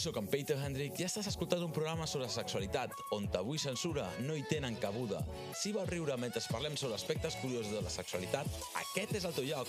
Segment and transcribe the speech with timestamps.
[0.00, 4.06] sóc en Peter Hendrick i estàs escoltant un programa sobre sexualitat on tabú i censura
[4.24, 5.20] no hi tenen cabuda.
[5.60, 8.48] Si vols riure mentre parlem sobre aspectes curiosos de la sexualitat,
[8.80, 9.68] aquest és el teu lloc.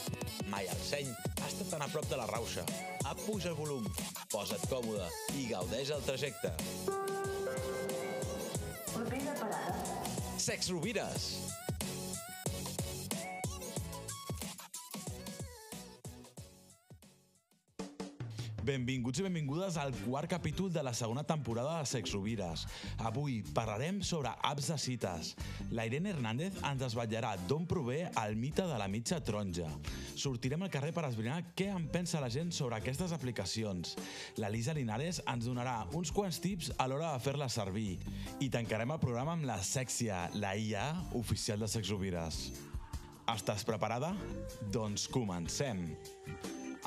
[0.54, 1.12] Mai al seny,
[1.49, 2.63] està tan a prop de la rauxa.
[3.12, 3.89] Apuja el volum,
[4.31, 6.53] posa't còmode i gaudeix el trajecte.
[8.93, 9.75] Propera parada.
[10.39, 11.27] Sex Rovires!
[18.62, 22.67] Benvinguts i benvingudes al quart capítol de la segona temporada de Sex Rovires.
[23.02, 25.31] Avui parlarem sobre apps de cites.
[25.73, 29.66] La Irene Hernández ens desvetllarà d'on prové el mite de la mitja taronja.
[30.13, 33.95] Sortirem al carrer per esbrinar què en pensa la gent sobre aquestes aplicacions.
[34.38, 37.98] La Lisa Linares ens donarà uns quants tips a l'hora de fer-la servir.
[38.45, 42.52] I tancarem el programa amb la Sexia, la IA oficial de Sex Rovires.
[43.25, 44.14] Estàs preparada?
[44.70, 45.88] Doncs comencem!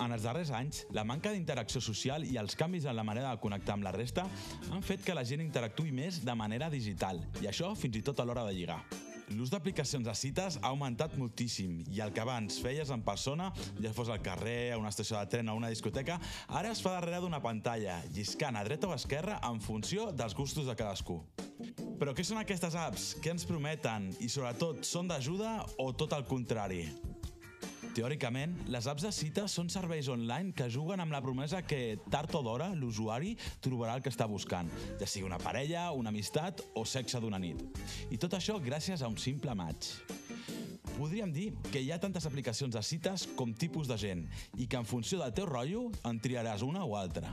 [0.03, 3.41] En els darrers anys, la manca d'interacció social i els canvis en la manera de
[3.43, 4.27] connectar amb la resta
[4.73, 8.19] han fet que la gent interactuï més de manera digital, i això fins i tot
[8.19, 8.81] a l'hora de lligar.
[9.33, 13.49] L'ús d'aplicacions de cites ha augmentat moltíssim i el que abans feies en persona,
[13.81, 16.83] ja fos al carrer, a una estació de tren o a una discoteca, ara es
[16.85, 20.77] fa darrere d'una pantalla, lliscant a dreta o a esquerra en funció dels gustos de
[20.77, 21.23] cadascú.
[21.97, 23.15] Però què són aquestes apps?
[23.23, 24.11] Què ens prometen?
[24.21, 26.89] I sobretot, són d'ajuda o tot el contrari?
[27.95, 32.35] Teòricament, les apps de cita són serveis online que juguen amb la promesa que tard
[32.35, 36.83] o d'hora l'usuari trobarà el que està buscant, ja sigui una parella, una amistat o
[36.83, 37.63] sexe d'una nit.
[38.11, 40.24] I tot això gràcies a un simple match.
[40.95, 44.21] Podríem dir que hi ha tantes aplicacions de cites com tipus de gent
[44.63, 47.33] i que en funció del teu rotllo en triaràs una o altra.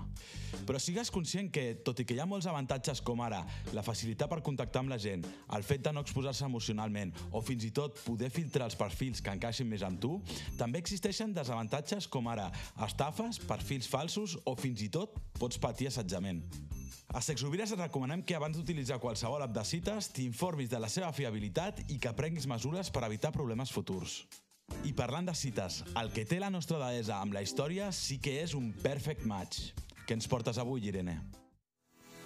[0.65, 3.43] Però sigues conscient que, tot i que hi ha molts avantatges com ara
[3.77, 7.69] la facilitat per contactar amb la gent, el fet de no exposar-se emocionalment o fins
[7.69, 10.17] i tot poder filtrar els perfils que encaixin més amb tu,
[10.57, 12.49] també existeixen desavantatges com ara
[12.81, 16.41] estafes, perfils falsos o fins i tot pots patir assetjament.
[17.13, 21.11] A Sexovires et recomanem que abans d'utilitzar qualsevol app de cites t'informis de la seva
[21.15, 24.21] fiabilitat i que prenguis mesures per evitar problemes futurs.
[24.87, 28.39] I parlant de cites, el que té la nostra deessa amb la història sí que
[28.41, 29.73] és un perfect match.
[30.07, 31.19] Què ens portes avui, Irene?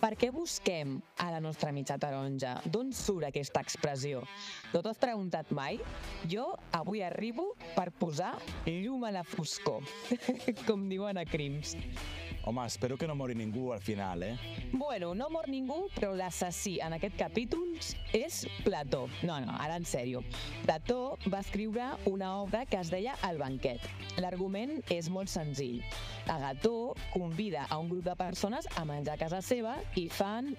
[0.06, 2.60] Per què busquem a la nostra mitja taronja?
[2.70, 4.22] D'on surt aquesta expressió?
[4.74, 5.80] No t'ho has preguntat mai?
[6.30, 8.36] Jo avui arribo per posar
[8.68, 9.82] llum a la foscor,
[10.68, 11.74] com diuen a Crims.
[12.48, 14.38] Home, espero que no mori ningú al final, eh?
[14.72, 17.64] Bueno, no mor ningú, però l'assassí en aquest capítol
[18.14, 19.08] és Plató.
[19.26, 20.22] No, no, ara en sèrio.
[20.62, 23.82] Plató va escriure una obra que es deia El banquet.
[24.22, 25.82] L'argument és molt senzill.
[26.30, 30.54] Agató convida a un grup de persones a menjar a casa seva i fan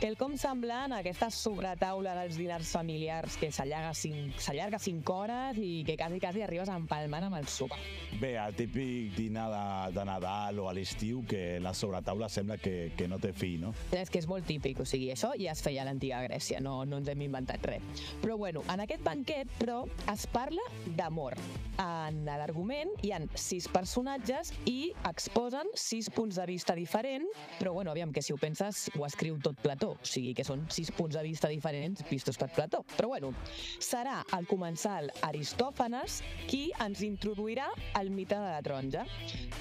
[0.00, 5.82] quelcom semblant a aquesta sobretaula dels dinars familiars que s'allarga cinc, s'allarga cinc hores i
[5.84, 7.80] que quasi, quasi arribes a empalmar amb el sopar.
[8.20, 9.64] Bé, el típic dinar de,
[9.98, 13.70] de Nadal o a l'estiu que la sobretaula sembla que, que no té fi, no?
[13.94, 16.80] És que és molt típic, o sigui, això ja es feia a l'antiga Grècia, no,
[16.88, 18.02] no ens hem inventat res.
[18.18, 20.64] Però bueno, en aquest banquet, però, es parla
[20.98, 21.36] d'amor.
[21.80, 27.30] En l'argument hi han sis personatges i exposen sis punts de vista diferents,
[27.60, 30.66] però bueno, aviam, que si ho penses, ho escriu tot Plató, o sigui que són
[30.72, 32.82] sis punts de vista diferents vistos per Plató.
[32.96, 33.30] Però bueno,
[33.78, 36.20] serà al comensal Aristòfanes
[36.50, 39.06] qui ens introduirà al mite de la taronja.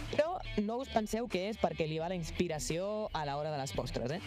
[0.09, 0.33] Però
[0.65, 4.15] no us penseu que és perquè li va la inspiració a l'hora de les postres,
[4.15, 4.21] eh?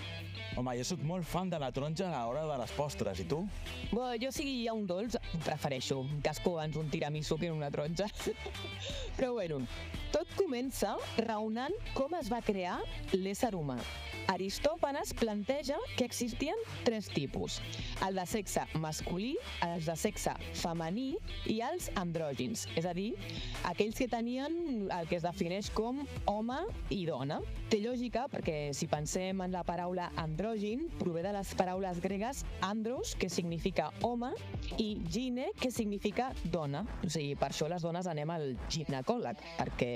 [0.56, 3.40] Home, jo sóc molt fan de la taronja a l'hora de les postres, i tu?
[3.92, 5.16] Bé, jo sigui hi ha un dolç,
[5.46, 8.10] prefereixo un casco abans un tiramisú que una taronja.
[9.16, 9.62] Però bueno,
[10.12, 12.80] tot comença raonant com es va crear
[13.16, 13.78] l'ésser humà.
[14.30, 17.60] Aristòfanes planteja que existien tres tipus.
[18.06, 19.32] El de sexe masculí,
[19.66, 21.14] els de sexe femení
[21.50, 23.12] i els andrògins, és a dir,
[23.72, 26.60] aquells que tenien el que es defineix com home
[26.90, 27.21] i dona.
[27.70, 33.14] Té lògica perquè si pensem en la paraula andrògin, prové de les paraules gregues andros,
[33.14, 34.32] que significa home,
[34.78, 36.82] i gine, que significa dona.
[37.04, 39.92] O sigui, per això les dones anem al ginecòleg, perquè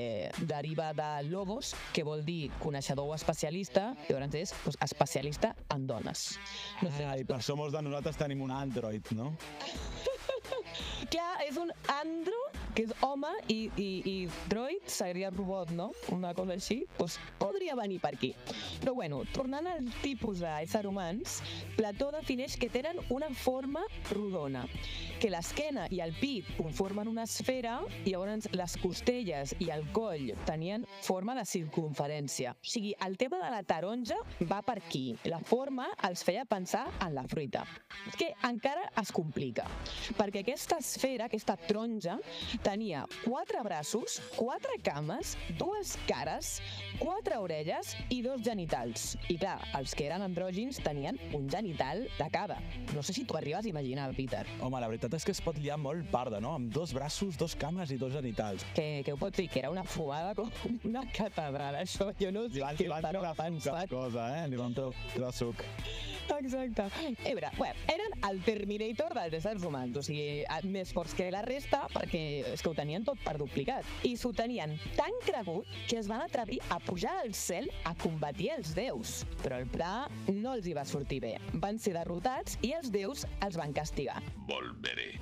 [0.47, 5.87] deriva de logos, que vol dir coneixedor o especialista, i llavors és pues, especialista en
[5.87, 6.39] dones.
[6.83, 9.33] No sé, Ah, I per això molts de nosaltres tenim un Android, no?
[11.13, 12.36] Clar, és un andro,
[12.77, 14.15] que és home, i, i, i
[14.51, 15.89] droid seria robot, no?
[16.13, 16.83] Una cosa així.
[16.99, 18.33] Doncs podria venir per aquí.
[18.83, 21.41] Però bueno, tornant al tipus d'ésser humans,
[21.79, 24.67] Plató defineix que tenen una forma rodona,
[25.21, 30.33] que l'esquena i el pit conformen una esfera i llavors les costelles i el coll
[30.49, 32.53] tenien forma de circunferència.
[32.57, 34.19] O sigui, el tema de la taronja
[34.51, 35.17] va per aquí.
[35.25, 37.65] La forma els feia pensar en la fruita.
[38.11, 39.67] És que encara es complica,
[40.19, 42.19] perquè aquesta esfera, aquesta taronja,
[42.67, 46.57] tenia quatre braços, quatre cames, dues cares,
[46.99, 49.13] quatre orelles i dos genitals.
[49.31, 52.59] I clar, els que eren andrògins tenien un genital de cada.
[52.91, 54.43] No sé si t'ho arribes a imaginar, Peter.
[54.59, 56.57] Home, la veritat és que es pot liar molt parda, no?
[56.59, 58.67] Amb dos braços, dos cames i dos genitals.
[58.75, 60.51] Que, que ho pots dir, que era una fumada com
[60.83, 62.11] una catedral, això.
[62.19, 63.87] Jo no sé què treure pensant.
[63.95, 64.47] cosa, eh?
[64.51, 65.63] Li van treure suc.
[66.37, 66.89] Exacte.
[67.25, 71.43] Ebre, bueno, eren el Terminator dels éssers humans, o sigui, eh, més forts que la
[71.47, 73.87] resta, perquè és que ho tenien tot per duplicat.
[74.09, 78.53] I s'ho tenien tan cregut que es van atrevir a pujar al cel a combatir
[78.57, 79.21] els déus.
[79.45, 81.37] Però el pla no els hi va sortir bé.
[81.55, 84.23] Van ser derrotats i els déus els van castigar.
[84.49, 85.13] Volveré.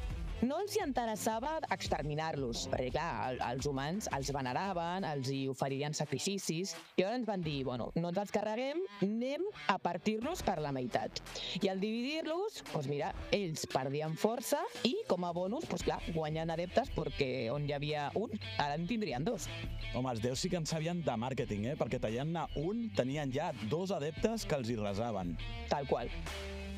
[0.45, 5.95] No els hi interessava exterminar-los, perquè clar, el- els humans els veneraven, els hi oferirien
[5.97, 10.73] sacrificis, i llavors van dir, bueno, no ens els carreguem, anem a partir-los per la
[10.73, 11.23] meitat.
[11.63, 16.51] I al dividir-los, doncs mira, ells perdien força i, com a bonus, doncs clar, guanyen
[16.53, 19.49] adeptes perquè on hi havia un, ara en tindrien dos.
[19.95, 21.77] Home, els déus sí que en sabien de màrqueting, eh?
[21.81, 25.39] Perquè tallant-ne un, tenien ja dos adeptes que els hi resaven.
[25.71, 26.11] tal qual.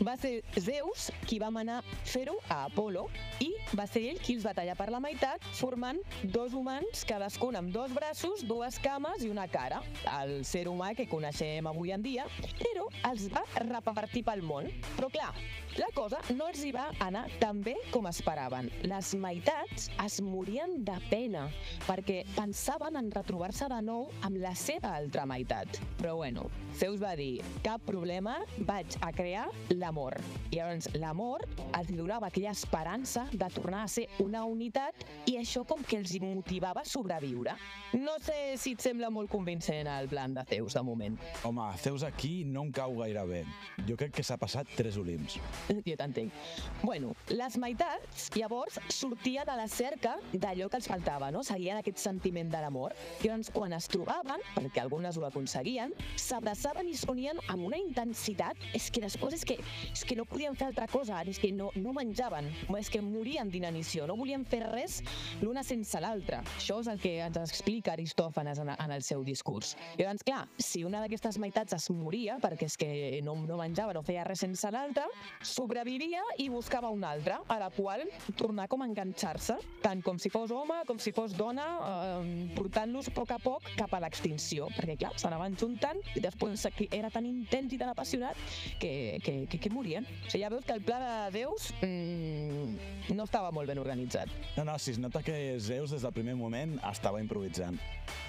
[0.05, 3.07] Va ser Zeus qui va manar fer-ho a Apolo
[3.41, 3.49] i
[3.79, 5.99] va ser ell qui els va tallar per la meitat, formant
[6.35, 9.81] dos humans, cadascun amb dos braços, dues cames i una cara.
[10.19, 12.27] El ser humà que coneixem avui en dia,
[12.61, 14.69] però els va repartir pel món.
[14.99, 15.33] Però clar,
[15.81, 18.69] la cosa no els hi va anar tan bé com esperaven.
[18.89, 21.47] Les meitats es morien de pena
[21.87, 25.81] perquè pensaven en retrobar-se de nou amb la seva altra meitat.
[26.01, 26.47] Però bueno,
[26.77, 28.39] Zeus va dir, cap problema,
[28.69, 29.47] vaig a crear
[29.87, 30.19] l'amor.
[30.51, 31.45] I llavors l'amor
[31.77, 36.17] els donava aquella esperança de tornar a ser una unitat i això com que els
[36.23, 37.55] motivava a sobreviure.
[37.95, 41.17] No sé si et sembla molt convincent el plan de Zeus de moment.
[41.47, 43.43] Home, Zeus aquí no em cau gaire bé.
[43.87, 45.39] Jo crec que s'ha passat tres Olimps.
[45.87, 46.35] Jo t'entenc.
[46.83, 51.45] Bueno, les meitats, llavors, sortia de la cerca d'allò que els faltava, no?
[51.47, 52.97] Seguien aquest sentiment de l'amor.
[53.23, 58.59] I doncs, quan es trobaven, perquè algunes ho aconseguien, s'abraçaven i s'unien amb una intensitat.
[58.77, 59.59] És que després és que,
[59.91, 63.51] és que no podien fer altra cosa, és que no, no menjaven, és que morien
[63.51, 65.01] d'inanició, no volien fer res
[65.43, 66.43] l'una sense l'altra.
[66.57, 69.75] Això és el que ens explica Aristòfanes en, en el seu discurs.
[69.97, 72.91] I doncs, clar, si una d'aquestes meitats es moria, perquè és que
[73.25, 75.07] no, no menjava, no feia res sense l'altra,
[75.41, 78.05] sobrevivia i buscava una altra, a la qual
[78.37, 83.11] tornar com a enganxar-se, tant com si fos home, com si fos dona, eh, portant-los
[83.11, 87.27] a poc a poc cap a l'extinció, perquè clar, s'anaven juntant i després era tan
[87.29, 88.39] intens i tan apassionat
[88.81, 90.07] que, que, que, que morien.
[90.07, 94.31] O sigui, ja veus que el pla de Déus mm, no estava molt ben organitzat.
[94.57, 97.79] No, no, si es nota que Zeus des del primer moment estava improvisant.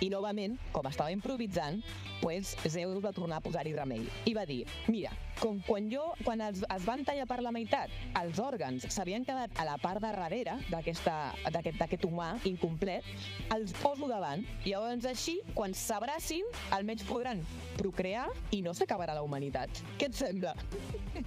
[0.01, 1.84] I novament, com estava improvisant,
[2.22, 4.07] pues, Zeus va tornar a posar-hi remei.
[4.25, 7.94] I va dir, mira, com quan jo, quan els, es van tallar per la meitat,
[8.18, 13.06] els òrgans s'havien quedat a la part de darrere d'aquest humà incomplet,
[13.54, 14.45] els poso davant.
[14.66, 17.45] I llavors així, quan s'abracin, almenys podran
[17.78, 19.86] procrear i no s'acabarà la humanitat.
[20.01, 20.57] Què et sembla?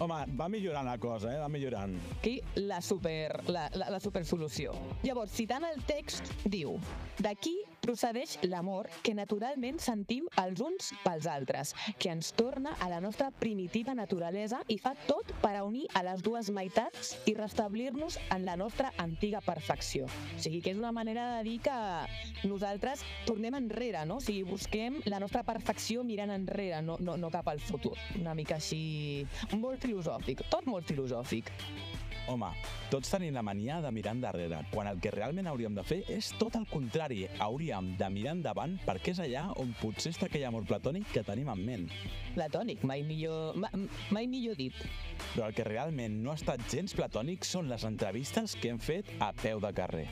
[0.00, 1.38] Home, va millorant la cosa, eh?
[1.42, 1.92] Va millorant.
[2.18, 4.72] Aquí la super, la, la, la super solució.
[5.04, 6.78] Llavors, citant el text, diu
[7.20, 7.52] D'aquí
[7.84, 13.28] procedeix l'amor que naturalment sentim els uns pels altres, que ens torna a la nostra
[13.42, 18.46] primitiva naturalesa i fa tot per a unir a les dues meitats i restablir-nos en
[18.46, 20.08] la nostra antiga perfecció.
[20.08, 21.76] O sigui, que és una manera de dir que
[22.48, 24.16] nosaltres tornem enrere, no?
[24.20, 27.96] O sigui, busquem la nostra perfecció mirant enrere, no, no, no cap al futur.
[28.20, 29.26] Una mica així...
[29.60, 31.50] molt filosòfic, tot molt filosòfic.
[32.30, 32.50] Home,
[32.92, 36.28] tots tenim la mania de mirar endarrere, quan el que realment hauríem de fer és
[36.38, 37.24] tot el contrari.
[37.42, 41.50] Hauríem de mirar endavant perquè és allà on potser està aquell amor platònic que tenim
[41.50, 41.88] en ment.
[42.36, 43.72] Platònic, mai millor, ma,
[44.14, 44.76] mai millor dit.
[45.32, 49.10] Però el que realment no ha estat gens platònic són les entrevistes que hem fet
[49.18, 50.06] a peu de carrer.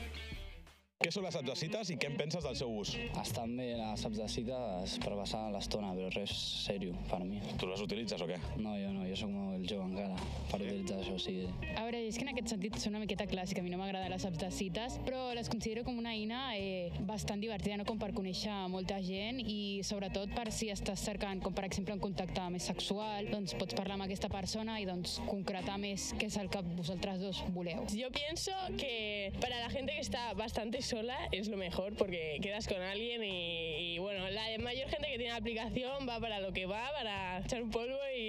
[0.99, 2.89] Què són les apps de cites i què en penses del seu ús?
[3.21, 6.33] Estan bé les apps de cites per passar l'estona, però res
[6.65, 7.37] seriós per mi.
[7.55, 8.35] Tu les utilitzes o què?
[8.59, 10.17] No, jo no, jo sóc molt jove encara
[10.49, 11.45] per utilitzar això, sigui...
[11.71, 14.11] A veure, és que en aquest sentit són una miqueta clàssica, a mi no m'agraden
[14.11, 17.87] les apps de cites, però les considero com una eina eh, bastant divertida, no?
[17.87, 22.03] com per conèixer molta gent i sobretot per si estàs cercant, com per exemple un
[22.03, 26.41] contacte més sexual, doncs pots parlar amb aquesta persona i doncs concretar més què és
[26.43, 27.87] el que vosaltres dos voleu.
[27.95, 32.67] Yo pienso que para la gente que está bastante sola es lo mejor porque quedas
[32.67, 36.51] con alguien y, y, bueno, la mayor gente que tiene la aplicación va para lo
[36.51, 38.19] que va, para echar un polvo y,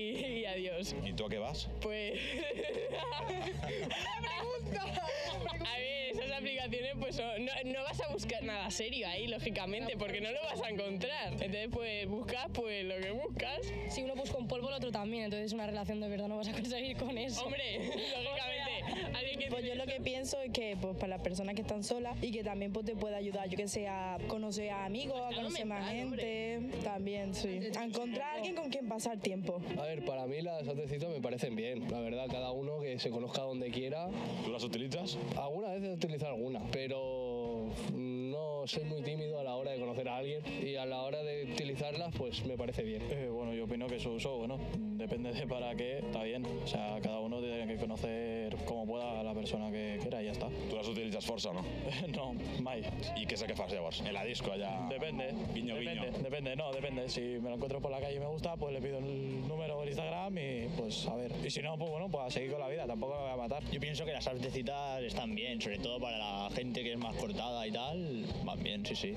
[0.40, 0.94] y adiós.
[1.04, 1.68] I tu a què vas?
[1.80, 2.20] Pues...
[5.60, 9.96] A ver, esas aplicaciones pues son- no, no vas a buscar nada serio ahí, lógicamente,
[9.96, 11.32] porque no lo vas a encontrar.
[11.32, 13.60] Entonces pues buscas pues lo que buscas.
[13.88, 15.24] Si uno busca un polvo, el otro también.
[15.24, 17.44] Entonces, una relación de verdad no vas a conseguir con eso.
[17.44, 17.78] Hombre,
[18.24, 21.62] lógicamente, alguien que Pues yo lo que pienso es que pues, para las personas que
[21.62, 24.84] están solas y que también pues, te puede ayudar, yo que sé, a conocer a
[24.84, 26.60] amigos, a conocer más gente.
[26.82, 27.60] También, sí.
[27.78, 29.62] A encontrar a alguien con quien pasar tiempo.
[29.78, 31.88] A ver, para mí las apps de citas me parecen bien.
[31.92, 34.08] La verdad, cada uno que se conozca donde quiera.
[34.44, 35.16] ¿Tú las utilizas?
[35.40, 37.68] Alguna vez he utilizado alguna, pero
[38.60, 41.22] no soy muy tímido a la hora de conocer a alguien y a la hora
[41.22, 43.00] de utilizarlas, pues me parece bien.
[43.10, 46.44] Eh, bueno, yo opino que su uso, bueno, depende de para qué, está bien.
[46.44, 50.26] O sea, cada uno tiene que conocer como pueda a la persona que quiera y
[50.26, 50.48] ya está.
[50.68, 51.64] Tu les utilitzes força o no?
[52.16, 52.84] no, mai.
[53.16, 54.02] I què és el que fas llavors?
[54.04, 54.74] En la disco allà?
[54.90, 55.30] Depende.
[55.54, 56.22] Guiño, depende, guiño.
[56.22, 57.08] depende, no, depende.
[57.08, 59.78] Si me lo encuentro por la calle y me gusta, pues le pido el número
[59.78, 61.32] o el Instagram y pues a ver.
[61.42, 63.36] Y si no, pues bueno, pues a seguir con la vida, tampoco me voy a
[63.36, 63.64] matar.
[63.70, 66.98] Yo pienso que las de citas están bien, sobre todo para la gente que es
[66.98, 68.26] más cortada y tal,
[68.56, 69.14] bien, sí, sí.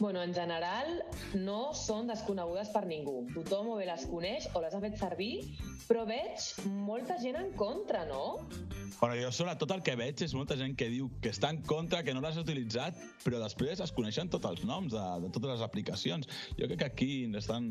[0.00, 1.02] Bueno, en general,
[1.36, 3.26] no són desconegudes per ningú.
[3.34, 5.42] Tothom o bé les coneix o les ha fet servir,
[5.84, 6.46] però veig
[6.86, 8.48] molta gent en contra, no?
[8.96, 12.00] Bueno, jo sobretot el que veig és molta gent que diu que està en contra,
[12.06, 15.68] que no l'has utilitzat, però després es coneixen tots els noms de, de totes les
[15.68, 16.32] aplicacions.
[16.56, 17.68] Jo crec que aquí ens estan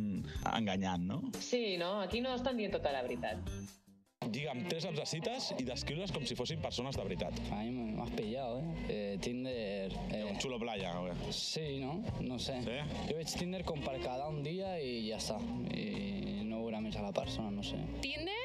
[0.54, 1.22] enganyant, no?
[1.42, 1.96] Sí, no?
[2.06, 3.42] Aquí no estan dient tota la veritat.
[4.30, 7.40] Digue'm tres apps de cites i descriure-les com si fossin persones de veritat.
[7.52, 8.86] A mí me me has pillado, ¿eh?
[8.90, 9.92] eh Tinder...
[10.12, 11.32] Eh, Un xulo playa, o què?
[11.34, 12.04] sí, ¿no?
[12.22, 12.62] No sé.
[12.64, 12.78] Sí?
[13.10, 15.40] Jo veig Tinder com per quedar un dia i ja està.
[15.74, 17.78] I no veure més a la persona, no sé.
[18.02, 18.38] Tinder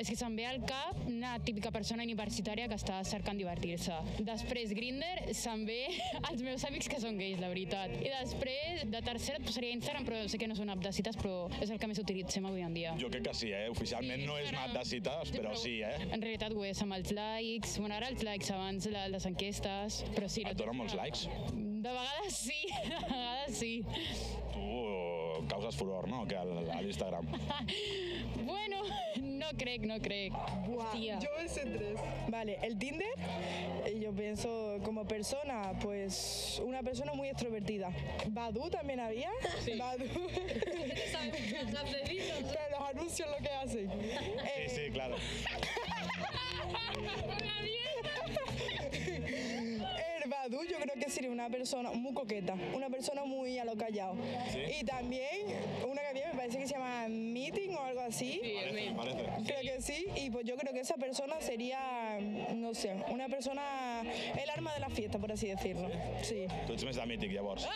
[0.00, 3.96] és que se'm ve al cap una típica persona universitària que està cercant divertir-se.
[4.24, 5.82] Després Grinder se'm ve
[6.28, 7.92] als meus amics que són gais, la veritat.
[8.00, 10.94] I després, de tercera, et posaria Instagram, però sé que no és una app de
[10.96, 12.94] cites, però és el que més utilitzem avui en dia.
[13.00, 13.66] Jo crec que sí, eh?
[13.72, 16.08] Oficialment Sí, no és una app de cites, Sí, però sí, eh?
[16.10, 20.00] En realitat ho és amb els likes, bueno, ara els likes abans la- les enquestes,
[20.16, 20.42] però sí.
[20.46, 21.28] Et donen molts likes?
[21.54, 22.58] De vegades sí,
[22.90, 23.72] de vegades sí.
[24.52, 26.26] Tu causes furor, no?
[26.26, 27.26] Que al- a l'Instagram.
[28.50, 28.94] Bueno, no
[29.56, 30.32] crec, no crec.
[30.66, 31.98] Buah, yo me sé tres.
[32.28, 33.06] Vale, el Tinder,
[33.86, 37.90] eh, yo pienso como persona, pues una persona muy extrovertida.
[38.28, 39.30] Badu también había.
[39.78, 40.04] Badu.
[42.20, 43.90] Pero los anuncios lo que hacen.
[43.90, 45.16] Eh, Sí, sí, claro.
[49.06, 49.59] El
[50.40, 54.16] Badu yo creo que sería una persona muy coqueta, una persona muy a lo callado.
[54.70, 55.46] Y también
[55.86, 58.40] una que había, me parece que se llama Meeting o algo así.
[58.42, 59.18] Parece, parece.
[59.44, 62.18] Creo que sí, y pues yo creo que esa persona sería,
[62.54, 64.00] no sé, una persona,
[64.42, 65.90] el arma de la fiesta, por así decirlo.
[66.22, 66.46] Sí.
[66.66, 67.66] Tu ets més de mític, llavors.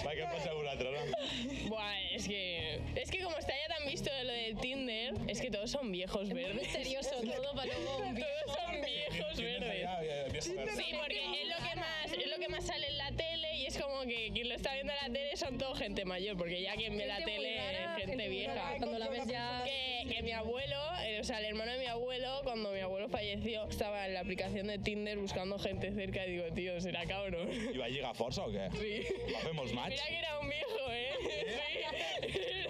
[0.00, 1.68] Va, què vosaltres, no?
[1.68, 4.09] Buah, es que, es que como está ya tan visto
[4.50, 6.54] lo de Tinder, es que todos son viejos verdes.
[6.54, 9.80] misterioso todo para luego un Todos son viejos verdes.
[9.80, 10.72] Ya, ya, viejo verde.
[10.82, 13.66] Sí, porque es lo que más, es lo que más sale en la tele y
[13.66, 16.60] es como que quien lo está viendo en la tele son todo gente mayor, porque
[16.62, 18.54] ya quien ve la tele rara, es gente, vieja.
[18.54, 21.78] rara, cuando la ves ya- Que, que mi abuelo, eh, o sea, el hermano de
[21.78, 26.26] mi abuelo, cuando mi abuelo falleció, estaba en la aplicación de Tinder buscando gente cerca
[26.26, 27.48] y digo, tío, será cabrón.
[27.50, 28.70] I va lligar força o què?
[28.72, 29.04] Sí.
[29.42, 29.90] Fer molts match?
[29.92, 31.12] Mira que era un viejo, ¿eh?
[31.20, 32.69] Sí.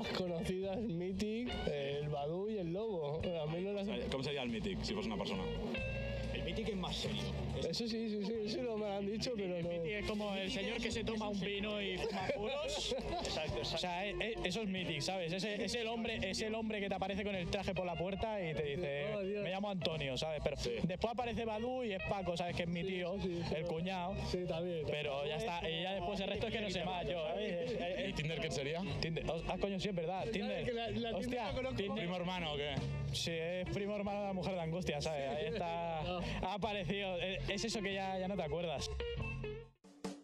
[0.00, 3.20] Más conocidas, Mythic, el Badu y el Lobo.
[3.42, 3.86] A mí no las...
[4.10, 5.42] Com seria el mític, si fos una persona?
[6.32, 7.22] El mítico es más serio.
[7.58, 9.70] Eso sí, sí, sí, eso no me lo han dicho, pero no...
[9.70, 12.94] Es como el señor que se toma un vino y fuma puros.
[13.24, 15.32] Exacto, O sea, eh, eh, eso es mític, ¿sabes?
[15.32, 17.94] Es, es el hombre, es el hombre que te aparece con el traje por la
[17.94, 20.40] puerta y te dice, Oh, me llamo Antonio, ¿sabes?
[20.42, 22.56] Pero después aparece Badu y es Paco, ¿sabes?
[22.56, 24.14] Que es mi tío, el cuñado.
[24.30, 24.84] Sí, también.
[24.90, 27.26] Pero ya está, y ya después el resto es que no sé más yo.
[27.36, 27.66] ¿eh?
[27.68, 28.80] Eh, eh, I Tinder què et seria?
[29.00, 30.66] Tinder, ah, coño, sí, es verdad, Tinder.
[30.96, 31.50] la- Hostia.
[31.76, 31.94] Tinder.
[32.04, 32.74] Primo hermano o què?
[33.12, 35.28] Sí, es primo hermano de la mujer de angustia, ¿sabes?
[35.30, 36.00] Ahí está,
[36.42, 37.16] ha aparecido.
[37.48, 38.90] Es eso que ya, ya no te acuerdas.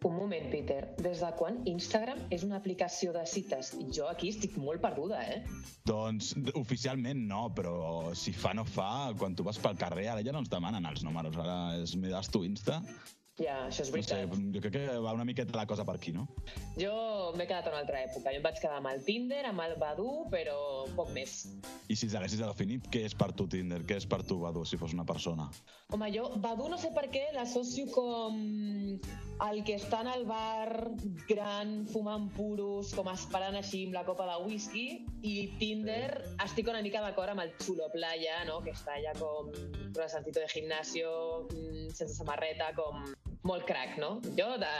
[0.03, 0.95] Un moment, Peter.
[1.03, 3.73] Des de quan Instagram és una aplicació de cites?
[3.91, 5.41] Jo aquí estic molt perduda, eh?
[5.89, 10.35] Doncs oficialment no, però si fa no fa, quan tu vas pel carrer, ara ja
[10.35, 12.79] no ens demanen els números, ara és me das tu Insta.
[13.37, 14.53] Ja, això és No sé, veritat.
[14.55, 16.27] jo crec que va una miqueta la cosa per aquí, no?
[16.77, 18.31] Jo m'he quedat en una altra època.
[18.33, 20.57] Jo em vaig quedar amb el Tinder, amb el Badu, però
[20.95, 21.45] poc més.
[21.87, 24.79] I si haguessis definit què és per tu Tinder, què és per tu Badu, si
[24.81, 25.51] fos una persona?
[25.93, 28.41] Home, jo Badu no sé per què l'associo com
[29.47, 30.95] el que està en el bar
[31.29, 34.87] gran, fumant puros, com esperant així amb la copa de whisky,
[35.21, 38.63] i Tinder estic una mica d'acord amb el xulo playa, no?
[38.65, 39.53] que està allà com
[39.93, 43.05] con el sentito de gimnasio, mm, sense samarreta, com
[43.47, 44.17] molt crack, no?
[44.39, 44.71] Jo de,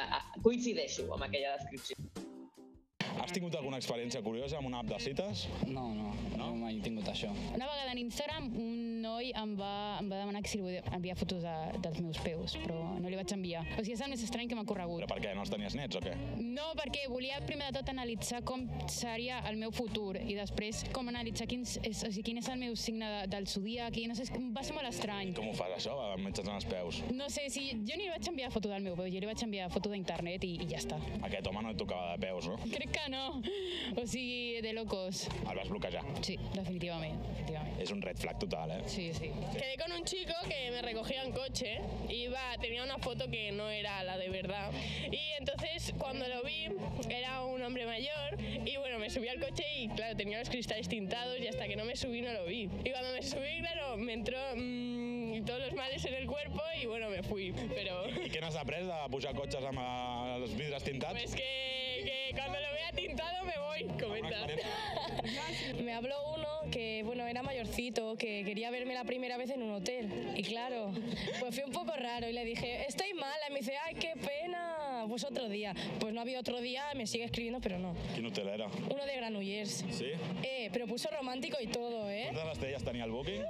[0.43, 2.26] coincideixo amb aquella descripció.
[3.17, 5.45] Has tingut alguna experiència curiosa amb una app de cites?
[5.65, 7.29] No, no, no, mai he tingut això.
[7.55, 9.71] Una vegada en Instagram un noi em va,
[10.01, 13.09] em va demanar que si li podia enviar fotos de, dels meus peus, però no
[13.09, 13.63] li vaig enviar.
[13.75, 15.01] O sigui, és el més estrany que m'ha corregut.
[15.03, 15.33] Però per què?
[15.37, 16.13] No els tenies nets o què?
[16.37, 21.09] No, perquè volia primer de tot analitzar com seria el meu futur i després com
[21.11, 24.17] analitzar quins, és, o sigui, quin és el meu signe de, del zodíac i no
[24.17, 25.33] sé, va ser molt estrany.
[25.37, 27.01] Com ho fas, això, amb metges en els peus?
[27.17, 29.43] No sé, si jo ni li vaig enviar foto del meu peu, jo li vaig
[29.45, 30.99] enviar foto d'internet i, i ja està.
[31.27, 32.57] Aquest home no et tocava de peus, no?
[32.67, 33.41] Crec que no.
[33.95, 35.27] O sigui, de locos.
[35.49, 36.03] El vas bloquejar.
[36.21, 37.79] Sí, definitivament, definitivament.
[37.81, 38.81] És un red flag total, eh?
[38.85, 39.31] Sí, sí.
[39.53, 41.79] Quedé con un chico que me recogía en coche.
[42.09, 44.71] Iba, tenía una foto que no era la de verdad.
[45.11, 46.67] Y entonces cuando lo vi
[47.09, 50.87] era un hombre mayor y bueno, me subí al coche y claro, tenía los cristales
[50.87, 52.69] tintados y hasta que no me subí no lo vi.
[52.83, 56.85] Y cuando me subí, claro, me entró mm, todos los males en el cuerpo y
[56.85, 57.53] bueno, me fui.
[57.73, 61.15] Pero I què n'has après de pujar cotxes amb els vidres tintats?
[61.17, 61.47] pues que,
[62.03, 64.47] que cuando lo tintado me voy, comenta.
[65.83, 69.71] Me habló uno que, bueno, era mayorcito, que quería verme la primera vez en un
[69.71, 70.33] hotel.
[70.35, 70.91] Y claro,
[71.39, 73.37] pues fue un poco raro y le dije, estoy mala.
[73.49, 75.05] Y me dice, ay, qué pena.
[75.07, 75.73] Pues otro día.
[75.99, 77.95] Pues no había otro día, me sigue escribiendo, pero no.
[78.15, 78.67] Quin hotel era?
[78.67, 79.85] Uno de Granollers.
[79.91, 80.11] Sí?
[80.43, 82.29] Eh, pero puso romántico y todo, ¿eh?
[82.33, 83.43] Quantes estrelles tenia el booking?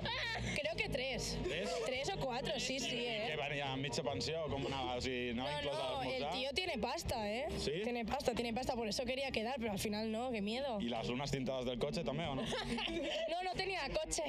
[0.55, 1.37] Creo que tres.
[1.43, 1.69] Tres?
[1.85, 3.37] Tres o cuatro, sí, sí, Que ¿eh?
[3.37, 4.97] venia amb mitja pensió o com anava?
[4.97, 7.47] O sigui, anava No, no, el tío tiene pasta, ¿eh?
[7.57, 7.71] ¿Sí?
[7.83, 10.79] Tiene pasta, tiene pasta, por eso quería quedar, pero al final no, qué miedo.
[10.81, 12.43] I les lunes tintades del cotxe també o no?
[13.31, 14.23] No, no tenía coche.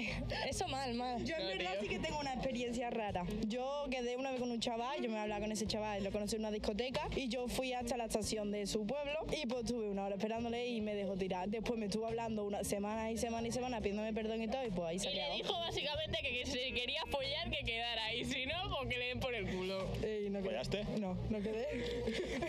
[0.49, 1.25] Eso mal, mal.
[1.25, 3.25] Yo en verdad sí que tengo una experiencia rara.
[3.47, 6.37] Yo quedé una vez con un chaval, yo me hablaba con ese chaval, lo conocí
[6.37, 9.89] en una discoteca y yo fui hasta la estación de su pueblo y pues estuve
[9.89, 11.49] una hora esperándole y me dejó tirar.
[11.49, 14.71] Después me estuvo hablando una semana y semana y semana pidiéndome perdón y todo y
[14.71, 18.25] pues ahí se Y le dijo básicamente que, que si quería follar que quedara y
[18.25, 19.87] si no, pues que le den por el culo.
[20.03, 20.43] Ey, no.
[20.43, 20.85] ¿Follaste?
[20.99, 21.67] No, no quedé.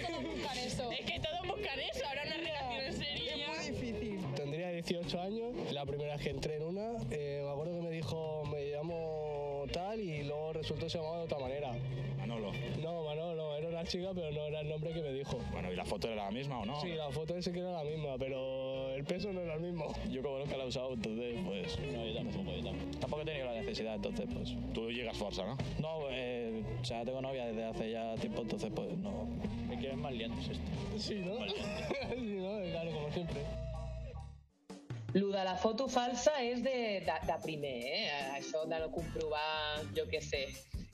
[0.08, 0.92] Todos buscan eso.
[1.00, 3.32] Es que todos buscan eso, ahora una en serio.
[3.32, 4.20] Es muy difícil.
[4.36, 7.92] Tendría 18 años, la primera vez que entré en una, eh, me acuerdo que me
[7.92, 11.72] dijo, me llamo tal y luego resultó que se llamaba de otra manera.
[12.18, 12.52] Manolo.
[12.82, 15.40] No, Manolo, era una chica, pero no era el nombre que me dijo.
[15.52, 16.80] Bueno, ¿y la foto era la misma o no?
[16.82, 19.94] Sí, la foto sí que era la misma, pero el peso no era el mismo.
[20.12, 21.80] Yo como nunca la he usado, entonces pues...
[21.80, 23.00] No, yo tampoco, yo tampoco.
[23.00, 24.56] Tampoco he tenido la necesidad, entonces pues...
[24.74, 25.58] Tu llegas força, no?
[25.80, 29.28] No, eh, o sea, tengo novia desde hace ya tiempo, entonces pues no...
[29.80, 30.72] Me quieren más liantes esto.
[30.98, 31.38] Sí, ¿no?
[32.10, 32.70] sí, ¿no?
[32.70, 33.42] Claro, como siempre.
[35.14, 38.02] Lo de la foto falsa és de, de, de primer, eh?
[38.36, 40.42] Això de no comprovar, jo què sé.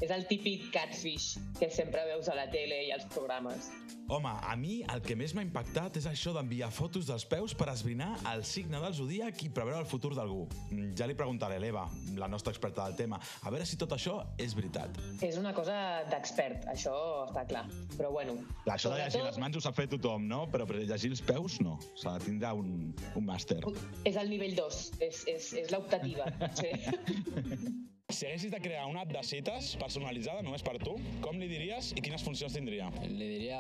[0.04, 3.70] És el típic catfish que sempre veus a la tele i als programes.
[4.12, 7.66] Home, a mi el que més m'ha impactat és això d'enviar fotos dels peus per
[7.72, 10.44] esbrinar el signe del zodíac i preveure el futur d'algú.
[10.70, 11.88] Mm, Ja li preguntaré a l'Eva,
[12.20, 15.00] la nostra experta del tema, a veure si tot això és veritat.
[15.26, 16.94] És una cosa d'expert, això
[17.26, 17.64] està clar.
[17.96, 20.44] Però bueno, Clar, això de llegir les mans ho sap fer tothom, no?
[20.54, 21.80] Però per llegir els peus no.
[21.96, 23.58] S'ha de tindre un, un màster.
[24.06, 26.30] és el nivell 2, és, és, és l'optativa.
[26.62, 27.95] Sí.
[28.10, 30.94] Si haguessis de crear una app de cites personalitzada només per tu,
[31.26, 32.92] com li diries i quines funcions tindria?
[33.02, 33.58] Li diria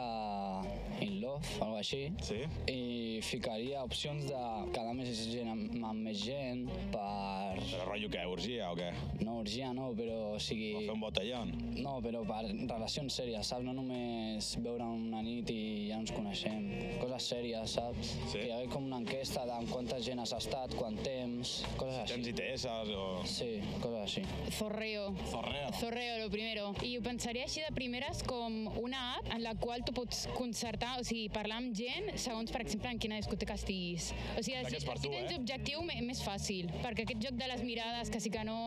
[1.01, 2.01] in love, algo així.
[2.23, 2.41] Sí?
[2.71, 4.41] I ficaria opcions de
[4.75, 7.55] quedar més gent amb, amb més gent per...
[7.59, 8.91] Però rotllo què, orgia o què?
[9.21, 10.71] No, orgia no, però o sigui...
[10.77, 11.53] O fer un botellón?
[11.75, 13.65] No, però per relacions sèries, saps?
[13.65, 16.69] No només veure una nit i ja ens coneixem.
[17.01, 18.13] Coses sèries, saps?
[18.31, 18.39] Sí.
[18.39, 22.01] Que hi hagués com una enquesta de amb quanta gent has estat, quant temps, coses
[22.03, 22.15] així.
[22.15, 23.05] Tens ITS o...
[23.29, 23.49] Sí,
[23.81, 24.25] coses així.
[24.57, 25.09] Zorreo.
[25.31, 25.71] Zorreo.
[25.79, 26.71] Zorreo, lo primero.
[26.85, 30.84] I ho pensaria així de primeres com una app en la qual tu pots concertar,
[30.99, 34.11] o sigui, parlar amb gent segons, per exemple, en quina discoteca estiguis.
[34.37, 35.39] O sigui, que si, per si tu, tens eh?
[35.39, 36.69] objectiu, més fàcil.
[36.83, 38.57] Perquè aquest joc de les mirades, que sí que no...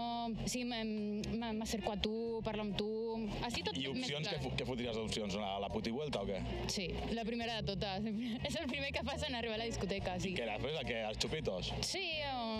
[0.50, 2.14] Sí, m'acerco a tu,
[2.46, 2.88] parlo amb tu...
[3.46, 4.42] Així tot I opcions, més què, clar.
[4.44, 5.38] fo- què fotries d'opcions?
[5.40, 6.38] La, la putivuelta o què?
[6.72, 8.08] Sí, la primera de totes.
[8.48, 10.34] És el primer que fas en arribar a la discoteca, sí.
[10.36, 11.00] Què, després què?
[11.08, 11.72] Els xupitos?
[11.86, 12.57] Sí, um,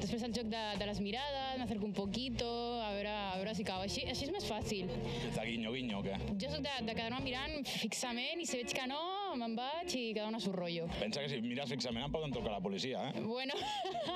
[0.00, 2.48] després el joc de, de les mirades, m'acerco un poquito,
[2.82, 3.82] a veure, a veure si cau.
[3.86, 4.90] Així, així és més fàcil.
[5.36, 6.18] De guinyo, guinyo o què?
[6.40, 9.00] Jo soc de, de quedar-me mirant fixament i si veig que no,
[9.36, 10.86] me'n vaig i quedar una surrollo.
[11.00, 13.20] Pensa que si mires fixament em poden trucar a la policia, eh?
[13.20, 13.54] Bueno,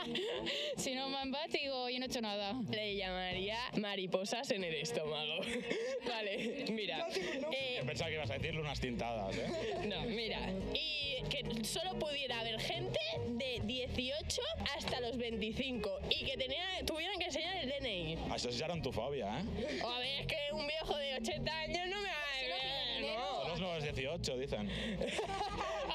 [0.77, 2.53] si no me'n vaig digo, yo no he hecho nada.
[2.71, 5.41] Le llamaría mariposas en el estómago.
[6.09, 7.07] vale, mira.
[7.53, 9.49] Eh, Yo pensaba que ibas a decirle unas tintadas, ¿eh?
[9.89, 10.39] no, mira.
[10.75, 12.99] Y que solo pudiera haber gente
[13.29, 14.43] de 18
[14.77, 18.17] hasta los 25 y que tenía, tuvieran que enseñar el DNI.
[18.35, 19.81] Això és gerontofòbia, eh?
[19.83, 22.34] O a ver, es que un viejo de 80 años no me va a...
[22.34, 22.34] No.
[23.55, 24.69] Los nuevos 18, dicen.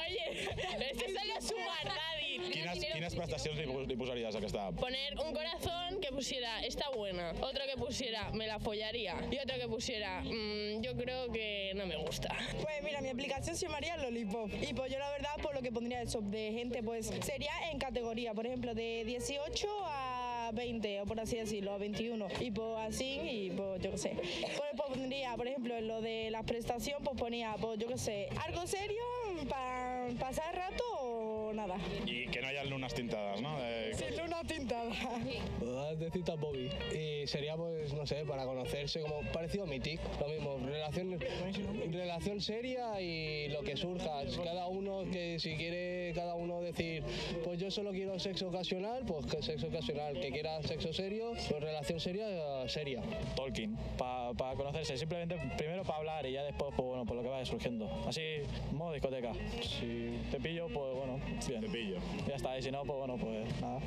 [0.05, 0.49] Oye,
[0.89, 4.79] este solo Sugar Daddy, Quines, quines prestacions li, pos- li posaries a aquesta app?
[4.79, 9.57] Poner un corazón que pusiera está buena, otro que pusiera me la follaría y otro
[9.59, 12.35] que pusiera mm, yo creo que no me gusta.
[12.61, 14.51] Pues mira, mi aplicación se llamaría Lollipop.
[14.61, 17.77] Y pues yo la verdad, por lo que pondría eso de gente, pues sería en
[17.79, 20.18] categoría, por ejemplo, de 18 a
[20.51, 22.27] 20, o por así decirlo, a 21.
[22.39, 24.11] Y pues así, y pues yo qué sé.
[24.15, 27.97] Pues, pues pondría, por ejemplo, en lo de las prestaciones, pues ponía, pues yo qué
[27.97, 29.01] sé, algo serio
[29.47, 31.77] para pasar rato o nada.
[32.05, 33.59] I que no hi ha lunes tintades, no?
[33.59, 33.93] De...
[33.93, 34.18] Sin
[35.59, 36.69] Bodas de cita Bobby.
[36.93, 39.99] Y sería, pues, no sé, para conocerse, como parecido a Mythic.
[40.19, 41.19] Lo mismo, relación,
[41.91, 44.21] relación seria y lo que surja.
[44.43, 47.03] Cada uno, que si quiere cada uno decir,
[47.43, 50.19] pues yo solo quiero sexo ocasional, pues que sexo ocasional.
[50.19, 53.01] Que quiera sexo serio, pues relación seria, seria.
[53.35, 57.29] Talking, para conocerse, simplemente primero para hablar y ya después, pues bueno, por lo que
[57.29, 57.89] vaya surgiendo.
[58.07, 58.21] Así,
[58.71, 59.33] modo discoteca.
[59.61, 61.61] Si te pillo, pues bueno, bien.
[61.61, 61.97] Te pillo.
[62.27, 63.79] Ya está, y si no, pues bueno, pues nada.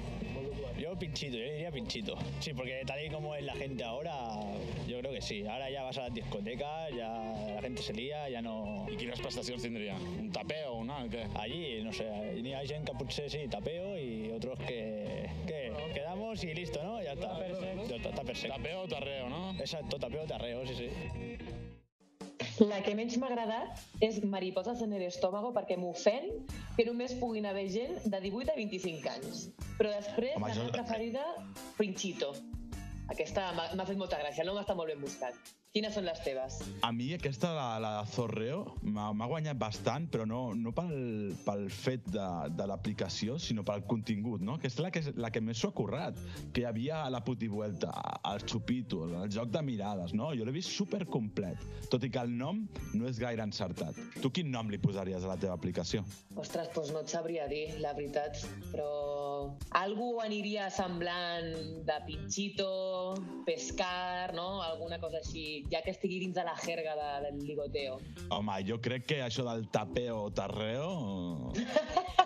[0.79, 2.17] Yo pinchito, yo diría pinchito.
[2.41, 4.15] Sí, porque tal y como es la gente ahora,
[4.87, 5.47] yo creo que sí.
[5.47, 8.87] Ahora ya vas a las discotecas, ya la gente se lía, ya no...
[8.91, 9.97] I quines prestacions tindria?
[9.97, 11.07] Un tapeo, una?
[11.09, 11.27] Què?
[11.39, 12.07] Allí, no sé,
[12.43, 15.29] ni hay gente que potser sí, tapeo y otros que...
[15.47, 17.03] que quedamos y listo, ¿no?
[17.03, 17.39] Ya está.
[17.39, 18.57] Ya está, está perfecto.
[18.57, 19.51] Tapeo o tarreo, no?
[19.59, 20.89] Exacto, tapeo o tarreo, sí, sí.
[22.61, 26.27] La que menys m'ha agradat és Mariposas en el estómago perquè m'ofèn
[26.77, 29.47] que només puguin haver gent de 18 a 25 anys.
[29.79, 31.25] Però després, Home, la meva preferida,
[31.79, 32.35] Pinchito.
[33.09, 35.62] Aquesta m'ha fet molta gràcia, no m'està molt ben buscat.
[35.73, 36.59] Quines són les teves?
[36.85, 38.59] A mi aquesta, la, la de Zorreo,
[38.93, 44.45] m'ha guanyat bastant, però no, no pel, pel fet de, de l'aplicació, sinó pel contingut,
[44.45, 44.59] no?
[44.61, 46.19] Que és la que, la que més s'ho ha currat.
[46.53, 47.89] Que hi havia la putivuelta,
[48.35, 50.29] els xupitos, el joc de mirades, no?
[50.37, 52.61] Jo l'he vist super complet, tot i que el nom
[52.93, 53.97] no és gaire encertat.
[54.21, 56.05] Tu quin nom li posaries a la teva aplicació?
[56.37, 58.93] Ostres, doncs no et sabria dir, la veritat, però
[59.81, 62.71] algú aniria semblant de Pinchito,
[63.49, 64.61] Pescar, no?
[64.69, 67.99] Alguna cosa així, ja que estigui dins de la jerga de, del ligoteo.
[68.31, 70.93] Home, jo crec que això del tapeo o tarreo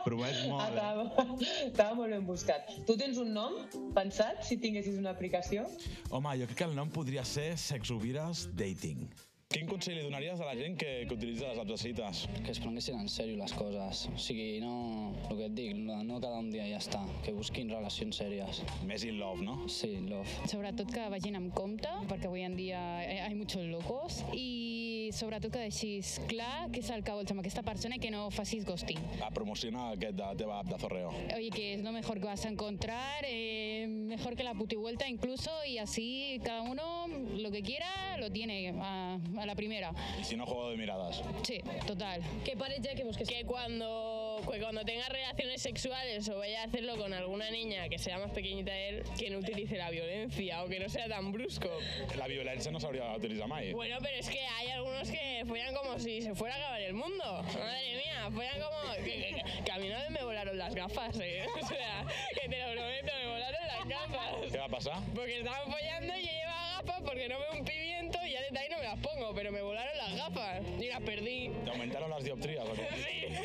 [0.07, 0.67] promet molt.
[0.71, 1.29] Estava,
[1.69, 2.75] estava molt ben buscat.
[2.89, 3.61] Tu tens un nom
[3.97, 5.67] pensat, si tinguessis una aplicació?
[6.11, 9.09] Home, jo crec que el nom podria ser Sexovires Dating.
[9.57, 12.19] Quin consell li donaries a la gent que, que utilitza les apps de cites?
[12.45, 14.03] Que es prenguessin en sèrio les coses.
[14.11, 15.15] O sigui, no...
[15.31, 17.01] El que et dic, no, no cada un dia ja està.
[17.25, 18.61] Que busquin relacions sèries.
[18.85, 19.55] Més in love, no?
[19.73, 20.29] Sí, love.
[20.51, 25.55] Sobretot que vagin amb compte, perquè avui en dia hi ha muchos locos, i sobretot
[25.55, 28.67] que deixis clar què és el que vols amb aquesta persona i que no facis
[28.67, 29.01] ghosting.
[29.25, 31.15] A promocionar aquest de la teva app de Zorreo.
[31.37, 35.51] Oye, que es lo mejor que vas a encontrar, eh, mejor que la putivuelta incluso,
[35.65, 37.07] y así cada uno
[37.39, 39.93] lo que quiera lo tiene a, a la primera.
[40.21, 41.23] Y si no, juego de miradas.
[41.43, 42.23] Sí, total.
[42.45, 43.29] Que parece que busques.
[43.29, 47.99] Que cuando, que cuando tenga relaciones sexuales o vaya a hacerlo con alguna niña que
[47.99, 51.33] sea más pequeñita de él, que no utilice la violencia o que no sea tan
[51.33, 51.69] brusco.
[52.17, 53.73] La violència no s'hauria d'utilitzar mai.
[53.73, 56.95] Bueno, pero es que hay algunos que follan como si se fuera a acabar el
[56.95, 57.43] mundo.
[57.43, 58.95] Madre mía, follan como...
[59.05, 61.47] Que, que- que a mí vez me volaron las gafas, ¿eh?
[61.61, 62.05] O sea,
[62.41, 64.53] que te lo prometo, me volaron las gafas.
[64.53, 64.99] Què va passar?
[65.15, 68.79] Porque estaban follando y yo llevaba gafas porque no veo un pimiento desde ahí no
[68.79, 71.51] me las pongo, pero me volaron las gafas y las perdí.
[71.65, 72.65] Te aumentaron las dioptrías.
[72.69, 72.87] ¿o qué?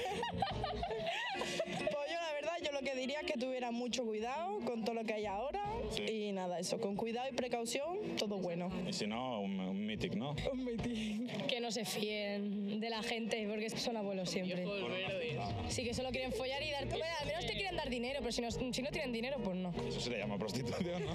[1.62, 4.96] Pues yo la verdad, yo lo que diría es que tuvieran mucho cuidado con todo
[4.96, 5.62] lo que hay ahora.
[6.08, 8.70] Y nada, eso, con cuidado y precaución, todo bueno.
[8.88, 10.36] Y si no, un, un mític, ¿no?
[10.52, 11.28] Un mitin.
[11.48, 14.66] Que no se fíen de la gente porque son abuelos siempre.
[15.70, 16.86] Sí, que solo quieren follar y dar.
[16.86, 19.56] Bueno, al menos te quieren dar dinero, pero si no, si no tienen dinero, pues
[19.58, 19.74] no.
[19.88, 21.14] Eso se le llama prostitución, ¿no?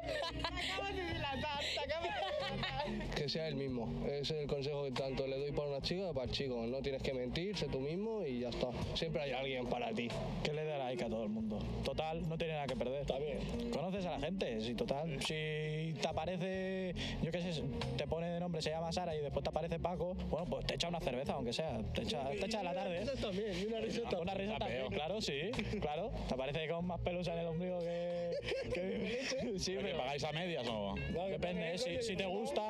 [0.00, 3.14] Acabas de dilatar, te acabas de dilatar.
[3.14, 3.88] Que sea el mismo.
[4.06, 6.66] Ese es el consejo que tanto le doy para una chica como para el chico.
[6.66, 8.68] No tienes que mentir, sé tú mismo y ya está.
[8.94, 10.08] Siempre hay alguien para ti.
[10.42, 11.58] Que le dé like a todo el mundo.
[11.84, 13.06] Total, no tiene nada que perder.
[13.06, 13.38] También.
[13.72, 15.20] Conoces a la gente, sí, total.
[15.22, 17.62] Si te aparece, yo qué sé,
[17.96, 20.74] te pone de nombre, se llama Sara y después te aparece Paco, bueno, pues te
[20.74, 21.78] echa una cerveza, aunque sea.
[21.94, 23.02] Te echa, te echa la tarde.
[23.02, 24.18] Eso también, y una risota.
[24.18, 26.10] Una risa también, claro, sí, claro.
[26.28, 28.30] Te aparece con más pelusa en el ombligo que...
[28.72, 29.10] que
[29.58, 30.04] sí, ¿Que pero...
[30.04, 30.94] pagáis a medias o...?
[31.28, 31.78] Depende, ¿eh?
[31.78, 32.62] si, si te gusta...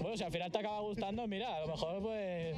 [0.00, 2.56] Bueno, si al final te acaba gustando, mira, a lo mejor pues...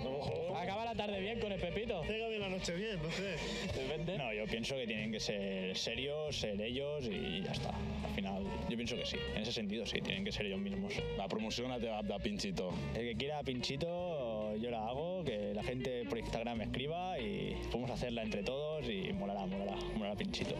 [0.56, 2.02] Acaba la tarde bien con el Pepito.
[2.04, 3.36] Llega bien la noche bien, no sé.
[3.74, 4.16] Depende.
[4.16, 7.70] No, yo pienso que tienen que ser serios, ser ellos y ya está.
[7.70, 9.16] Al final, yo pienso que sí.
[9.34, 10.94] En ese sentido, sí, tienen que ser ellos mismos.
[11.16, 12.70] La promoció la app de Pinchito.
[12.94, 17.56] El que quiera pinchito, yo la hago, que la gente por Instagram me escriba y
[17.70, 20.54] podemos hacerla entre todos y molará, molará, molará pinchito.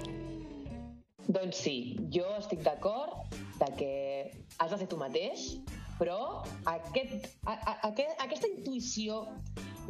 [1.28, 1.76] Doncs sí,
[2.10, 3.92] jo estic d'acord de que
[4.58, 5.44] has de ser tu mateix,
[6.00, 9.22] però aquest, a, a, aquest, aquesta intuïció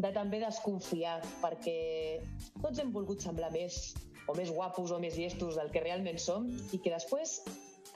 [0.03, 1.77] de també desconfiar, perquè
[2.61, 3.95] tots hem volgut semblar més
[4.29, 7.40] o més guapos o més llestos del que realment som i que després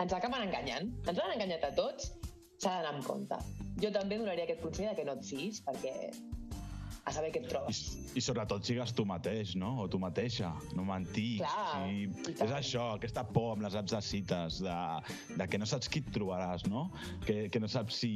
[0.02, 0.90] ens acaben enganyant.
[1.04, 2.10] Ens han enganyat a tots,
[2.56, 3.38] s'ha d'anar amb compte.
[3.82, 5.94] Jo també donaria aquest consell de que no et fiïs, perquè
[7.06, 7.80] a saber què et trobes.
[8.18, 9.76] I sobretot sigues tu mateix, no?
[9.84, 11.38] O tu mateixa, no mentir.
[11.38, 14.78] Clar, I és això, aquesta por amb les apps de cites, de,
[15.38, 16.88] de que no saps qui et trobaràs, no?
[17.26, 18.12] Que, que no saps si,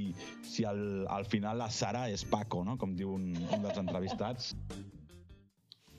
[0.47, 2.75] si al, al final la Sara és Paco, no?
[2.83, 4.57] Com diu un, un dels entrevistats.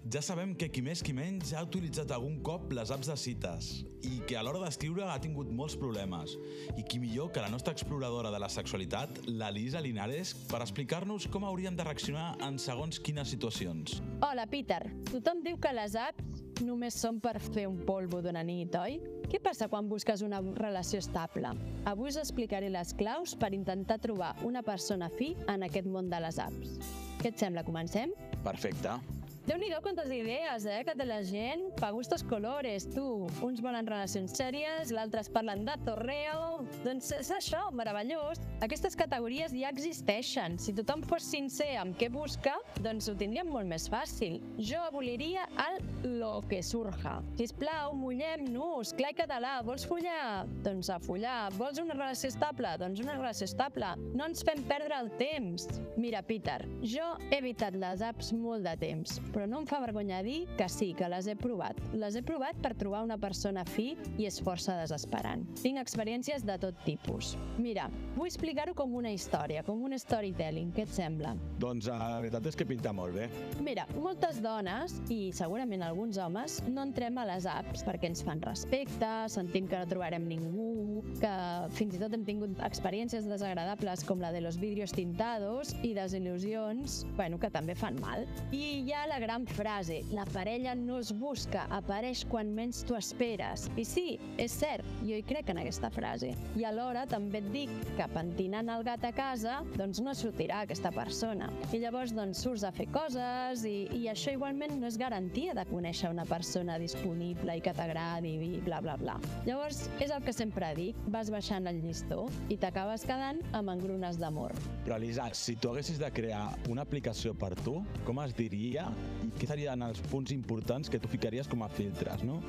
[0.10, 3.68] Ja sabem que qui més qui menys ha utilitzat algun cop les apps de cites
[4.02, 6.34] i que a l'hora d'escriure ha tingut molts problemes.
[6.74, 11.30] I qui millor que la nostra exploradora de la sexualitat, la Lisa Linares, per explicar-nos
[11.30, 14.02] com hauríem de reaccionar en segons quines situacions.
[14.26, 14.82] Hola, Peter.
[15.12, 18.98] Tothom diu que les apps només són per fer un polvo d'una nit, oi?
[19.30, 21.54] Què passa quan busques una relació estable?
[21.86, 26.26] Avui us explicaré les claus per intentar trobar una persona fi en aquest món de
[26.26, 26.78] les apps.
[27.22, 28.18] Què et sembla, comencem?
[28.42, 29.21] Perfecte.
[29.52, 31.66] Déu-n'hi-do quantes idees, eh, que té la gent.
[31.76, 33.28] Pa gustos colores, tu.
[33.44, 36.62] Uns volen relacions sèries, l'altres parlen de torreo.
[36.86, 38.40] Doncs és això, meravellós.
[38.64, 40.56] Aquestes categories ja existeixen.
[40.56, 44.38] Si tothom fos sincer amb què busca, doncs ho tindríem molt més fàcil.
[44.56, 45.82] Jo aboliria el
[46.22, 47.18] lo que surja.
[47.36, 48.96] Sisplau, mullem-nos.
[48.96, 50.48] Clar català, vols follar?
[50.64, 51.52] Doncs a follar.
[51.60, 52.72] Vols una relació estable?
[52.80, 53.92] Doncs una relació estable.
[54.16, 55.68] No ens fem perdre el temps.
[56.00, 60.22] Mira, Peter, jo he evitat les apps molt de temps, però no em fa vergonya
[60.26, 61.78] dir que sí, que les he provat.
[61.94, 65.46] Les he provat per trobar una persona fi i és força desesperant.
[65.62, 67.36] Tinc experiències de tot tipus.
[67.62, 70.72] Mira, vull explicar-ho com una història, com un storytelling.
[70.76, 71.36] Què et sembla?
[71.62, 73.28] Doncs eh, la veritat és que pinta molt bé.
[73.64, 78.42] Mira, moltes dones, i segurament alguns homes, no entrem a les apps perquè ens fan
[78.46, 81.34] respecte, sentim que no trobarem ningú, que
[81.78, 87.02] fins i tot hem tingut experiències desagradables com la de los vidrios tintados i desil·lusions,
[87.18, 88.26] bueno, que també fan mal.
[88.52, 92.98] I hi ha la gran frase, la parella no es busca, apareix quan menys t'ho
[92.98, 93.68] esperes.
[93.80, 94.06] I sí,
[94.42, 96.34] és cert, jo hi crec en aquesta frase.
[96.58, 100.92] I alhora també et dic que pentinant el gat a casa, doncs no sortirà aquesta
[100.96, 101.52] persona.
[101.72, 105.66] I llavors doncs surts a fer coses i, i això igualment no és garantia de
[105.70, 109.18] conèixer una persona disponible i que t'agradi i bla bla bla.
[109.46, 114.18] Llavors, és el que sempre dic, vas baixant el llistó i t'acabes quedant amb engrunes
[114.22, 114.56] d'amor.
[114.86, 118.90] Però Elisa, si tu haguessis de crear una aplicació per tu, com es diria
[119.40, 122.40] què serien els punts importants que tu ficaries com a filtres, no?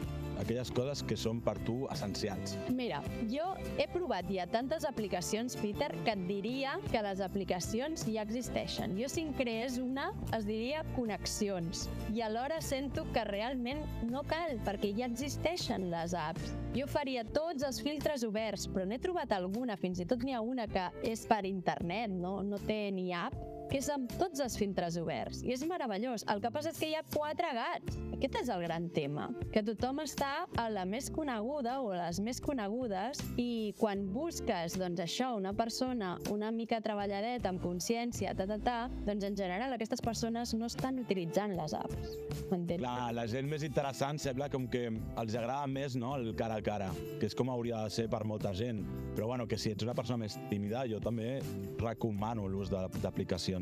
[0.41, 2.57] Aquelles coses que són per tu essencials.
[2.75, 3.45] Mira, jo
[3.77, 8.97] he provat ja tantes aplicacions, Peter, que et diria que les aplicacions ja existeixen.
[8.99, 11.87] Jo si en creés una, es diria connexions.
[12.17, 16.53] I alhora sento que realment no cal, perquè ja existeixen les apps.
[16.73, 20.43] Jo faria tots els filtres oberts, però n'he trobat alguna, fins i tot n'hi ha
[20.43, 23.37] una que és per internet, no, no té ni app,
[23.73, 25.41] que és amb tots els filtres oberts.
[25.47, 26.27] I és meravellós.
[26.29, 27.97] El que passa és que hi ha quatre gats.
[28.13, 29.31] Aquest és el gran tema.
[29.51, 34.77] Que tothom està a la més coneguda o a les més conegudes i quan busques,
[34.79, 38.77] doncs això, una persona una mica treballadeta, amb consciència, ta, ta, ta,
[39.09, 42.13] doncs en general aquestes persones no estan utilitzant les apps.
[42.53, 42.85] M'entens?
[42.85, 46.67] La, la gent més interessant sembla com que els agrada més no, el cara a
[46.67, 48.85] cara, que és com hauria de ser per molta gent.
[49.17, 51.41] Però bueno, que si ets una persona més tímida, jo també
[51.81, 52.87] recomano l'ús de-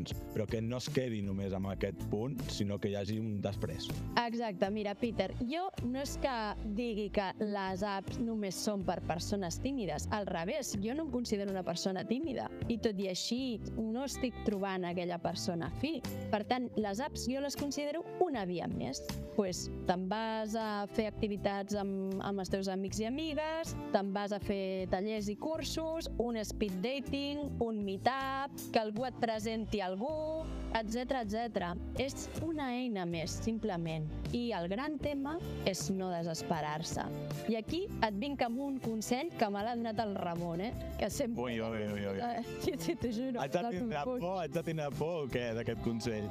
[0.01, 3.41] d'aplicacions, però que no es quedi només amb aquest punt, sinó que hi hagi un
[3.41, 3.89] després.
[4.25, 6.35] Exacte, mira, Peter, jo no és que
[6.75, 10.07] digui que les apps només són per persones tímides.
[10.11, 12.49] Al revés, jo no em considero una persona tímida.
[12.69, 15.99] I tot i així, no estic trobant aquella persona fi.
[16.31, 19.01] Per tant, les apps jo les considero una via més.
[19.35, 24.33] Pues, te'n vas a fer activitats amb, amb els teus amics i amigues, te'n vas
[24.35, 30.43] a fer tallers i cursos, un speed dating, un meetup, que algú et presenti algú,
[30.77, 31.73] etc etc.
[31.99, 34.07] És una eina més, simplement.
[34.31, 35.35] I el gran tema
[35.67, 37.03] és no desesperar-se.
[37.51, 40.71] I aquí et vinc amb un consell que me l'ha donat el Ramon, eh?
[40.99, 41.43] Que sempre...
[41.43, 42.21] Ui, ui, ui, ui.
[42.23, 43.41] Eh, sí, sí, t'ho juro.
[43.43, 46.29] Haig de tindre por, haig de tindre por o què d'aquest consell?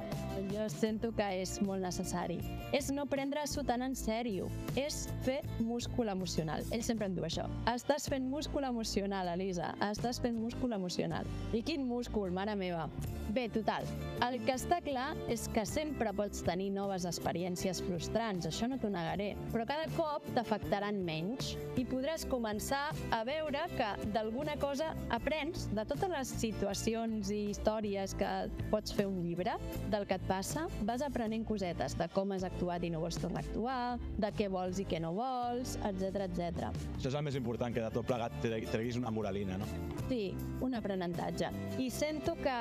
[0.51, 2.39] Jo sento que és molt necessari.
[2.77, 4.49] És no prendre-s'ho tan en sèrio.
[4.81, 6.65] És fer múscul emocional.
[6.73, 7.45] Ell sempre em diu això.
[7.71, 9.75] Estàs fent múscul emocional, Elisa.
[9.91, 11.29] Estàs fent múscul emocional.
[11.53, 12.89] I quin múscul, mare meva?
[13.31, 13.87] Bé, Bé, total,
[14.27, 18.91] el que està clar és que sempre pots tenir noves experiències frustrants, això no t'ho
[18.93, 25.71] negaré, però cada cop t'afectaran menys i podràs començar a veure que d'alguna cosa aprens
[25.73, 28.29] de totes les situacions i històries que
[28.75, 29.55] pots fer un llibre,
[29.89, 33.41] del que et passa, vas aprenent cosetes de com has actuat i no vols tornar
[33.41, 33.81] a actuar,
[34.21, 36.69] de què vols i què no vols, etc etc.
[36.99, 39.73] Això és el més important, que de tot plegat tre- treguis una moralina, no?
[40.13, 41.49] Sí, un aprenentatge.
[41.81, 42.53] I sento que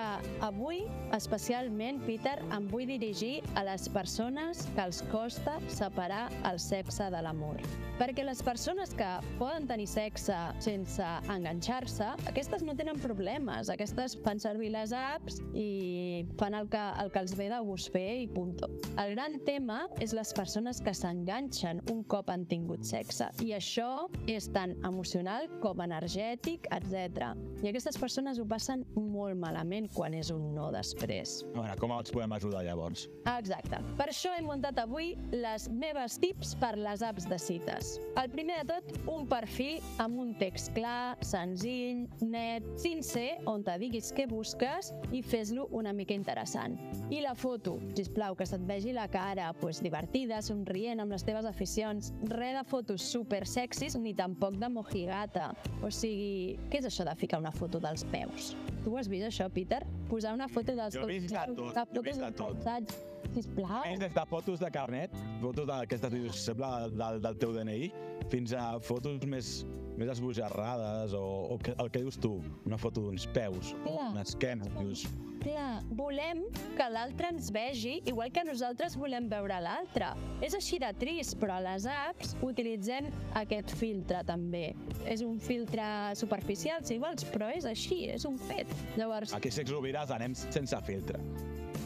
[0.46, 0.69] avui,
[1.16, 7.22] especialment, Peter, em vull dirigir a les persones que els costa separar el sexe de
[7.26, 7.62] l'amor.
[8.00, 9.08] Perquè les persones que
[9.40, 13.72] poden tenir sexe sense enganxar-se, aquestes no tenen problemes.
[13.74, 17.92] Aquestes fan servir les apps i fan el que, el que els ve de gust
[17.96, 18.70] fer i punto.
[19.02, 23.28] El gran tema és les persones que s'enganxen un cop han tingut sexe.
[23.44, 27.34] I això és tant emocional com energètic, etc.
[27.64, 31.40] I aquestes persones ho passen molt malament quan és un no després.
[31.54, 33.08] A veure, com els podem ajudar llavors?
[33.32, 33.80] Exacte.
[33.98, 37.96] Per això he muntat avui les meves tips per les apps de cites.
[38.20, 43.78] El primer de tot, un perfil amb un text clar, senzill, net, sincer, on te
[43.82, 46.78] diguis què busques i fes-lo una mica interessant.
[47.10, 51.48] I la foto, sisplau, que se't vegi la cara pues, divertida, somrient, amb les teves
[51.50, 52.12] aficions.
[52.34, 55.52] Re de fotos super sexis ni tampoc de mojigata.
[55.84, 58.54] O sigui, què és això de ficar una foto dels peus?
[58.90, 59.84] Tu ho has vist, això, Peter?
[60.10, 62.56] Posar una foto dels Jo he vist de tot, jo he vist de tot.
[62.58, 62.96] calçats.
[63.36, 63.84] Sisplau.
[63.90, 65.14] És des de fotos de carnet,
[65.44, 67.92] fotos d'aquestes que sembla del, del teu DNI,
[68.32, 69.64] fins a fotos més,
[70.00, 71.24] més esbojarrades o,
[71.56, 72.38] o que, el que dius tu,
[72.68, 74.12] una foto d'uns peus, Clar.
[74.14, 75.08] una esquena, dius...
[75.40, 76.42] Clar, volem
[76.76, 80.10] que l'altre ens vegi igual que nosaltres volem veure l'altre.
[80.44, 83.08] És així de trist, però a les apps utilitzem
[83.40, 84.74] aquest filtre també.
[85.08, 85.86] És un filtre
[86.20, 88.68] superficial, si vols, però és així, és un fet.
[89.00, 91.24] Llavors, Aquí a Sex Rovires anem sense filtre.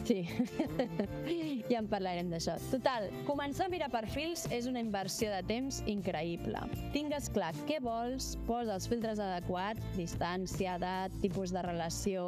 [0.04, 0.26] Sí,
[1.70, 2.54] ja en parlarem d'això.
[2.70, 6.60] Total, començar a mirar perfils és una inversió de temps increïble.
[6.92, 12.26] Tingues clar què vols, posa els filtres adequats, distància, edat, tipus de relació,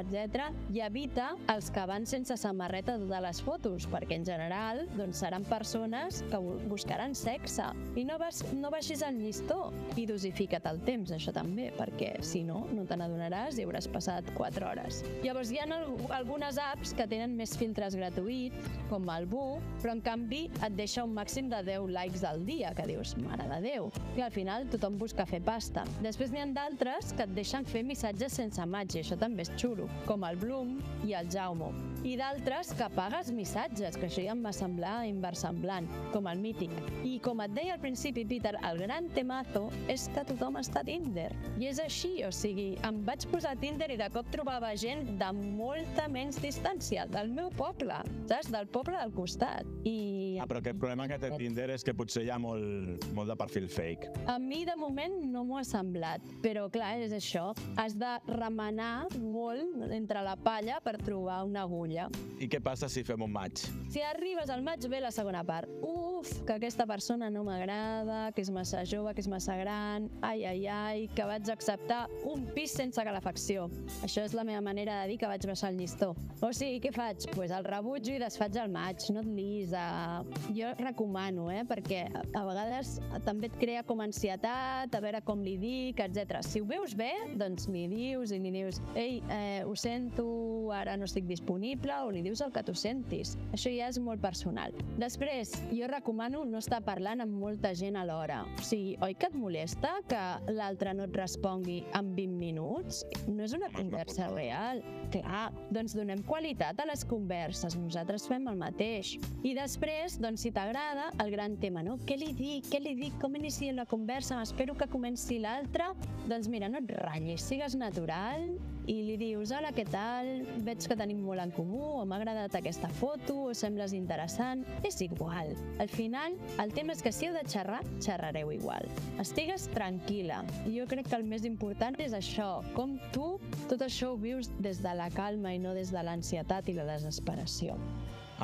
[0.00, 0.46] etc.
[0.72, 5.44] i evita els que van sense samarreta totes les fotos, perquè en general doncs, seran
[5.48, 7.68] persones que bu- buscaran sexe.
[7.98, 9.68] I no, vas, no baixis el llistó
[10.00, 14.32] i dosifica't el temps, això també, perquè si no, no te n'adonaràs i hauràs passat
[14.38, 15.02] 4 hores.
[15.24, 19.96] Llavors hi ha al- algunes apps que tenen més filtres gratuïts, com el Bu, però
[19.96, 23.60] en canvi et deixa un màxim de 10 likes al dia, que dius, mare de
[23.64, 23.90] Déu.
[24.16, 25.82] I al final tothom busca fer pasta.
[26.04, 29.52] Després n'hi ha d'altres que et deixen fer missatges sense maig, i això també és
[29.58, 30.76] xulo, com el Bloom
[31.08, 31.72] i el Jaume.
[32.06, 36.70] I d'altres que pagues missatges, que això ja em va semblar inversemblant, com el Mític.
[37.02, 40.86] I com et deia al principi, Peter, el gran temazo és que tothom està a
[40.86, 41.32] Tinder.
[41.58, 45.16] I és així, o sigui, em vaig posar a Tinder i de cop trobava gent
[45.18, 47.96] de molta menys distància, del meu poble,
[48.28, 48.50] saps?
[48.52, 49.66] Del poble del costat.
[49.88, 53.28] I Ah, però aquest problema que té Tinder és que potser hi ha molt, molt
[53.28, 54.12] de perfil fake.
[54.30, 56.22] a mi, de moment, no m'ho ha semblat.
[56.44, 57.48] Però, clar, és això.
[57.76, 62.08] Has de remenar molt entre la palla per trobar una agulla.
[62.38, 63.58] I què passa si fem un maig?
[63.90, 65.68] Si arribes al maig, ve la segona part.
[65.82, 70.44] Uf, que aquesta persona no m'agrada, que és massa jove, que és massa gran, ai,
[70.44, 73.68] ai, ai, que vaig acceptar un pis sense calefacció.
[74.06, 76.14] Això és la meva manera de dir que vaig baixar el llistó.
[76.40, 77.18] O sigui, què faig?
[77.18, 79.74] Doncs pues el rebutjo i desfaig el maig, no et liis.
[79.74, 80.22] Uh...
[80.54, 81.64] Jo recomano, eh?
[81.68, 86.40] perquè a a vegades també et crea com ansietat, a veure com li dic, etc.
[86.46, 90.26] Si ho veus bé, doncs li dius i li dius ei, eh, ho sento,
[90.74, 93.36] ara no estic disponible, o li dius el que tu sentis.
[93.56, 94.74] Això ja és molt personal.
[95.00, 98.44] Després, jo recomano no estar parlant amb molta gent alhora.
[98.58, 100.22] O sigui, oi que et molesta que
[100.54, 103.02] l'altre no et respongui en 20 minuts?
[103.26, 104.82] No és una conversa real.
[105.12, 109.14] Clar, doncs donem qualitat a les converses, nosaltres fem el mateix.
[109.46, 111.98] I després, doncs si t'agrada, el gran tema, no?
[112.08, 112.70] Què li dic?
[112.72, 113.20] Què li dic?
[113.22, 114.40] Com inicio la conversa?
[114.40, 115.92] M'espero que comenci l'altre?
[116.28, 118.50] Doncs mira, no et ratllis, sigues natural
[118.88, 120.28] i li dius, hola, què tal?
[120.64, 124.64] Veig que tenim molt en comú, o m'ha agradat aquesta foto, o sembles interessant.
[124.88, 125.52] És igual.
[125.82, 128.88] Al final, el tema és que si heu de xerrar, xerrareu igual.
[129.20, 130.40] Estigues tranquil·la.
[130.72, 133.34] Jo crec que el més important és això, com tu
[133.68, 136.88] tot això ho vius des de la calma i no des de l'ansietat i la
[136.88, 137.76] desesperació.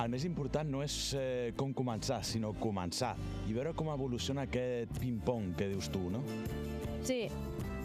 [0.03, 3.13] El més important no és eh, com començar, sinó començar
[3.47, 6.25] i veure com evoluciona aquest ping-pong que dius tu, no?
[7.07, 7.29] Sí,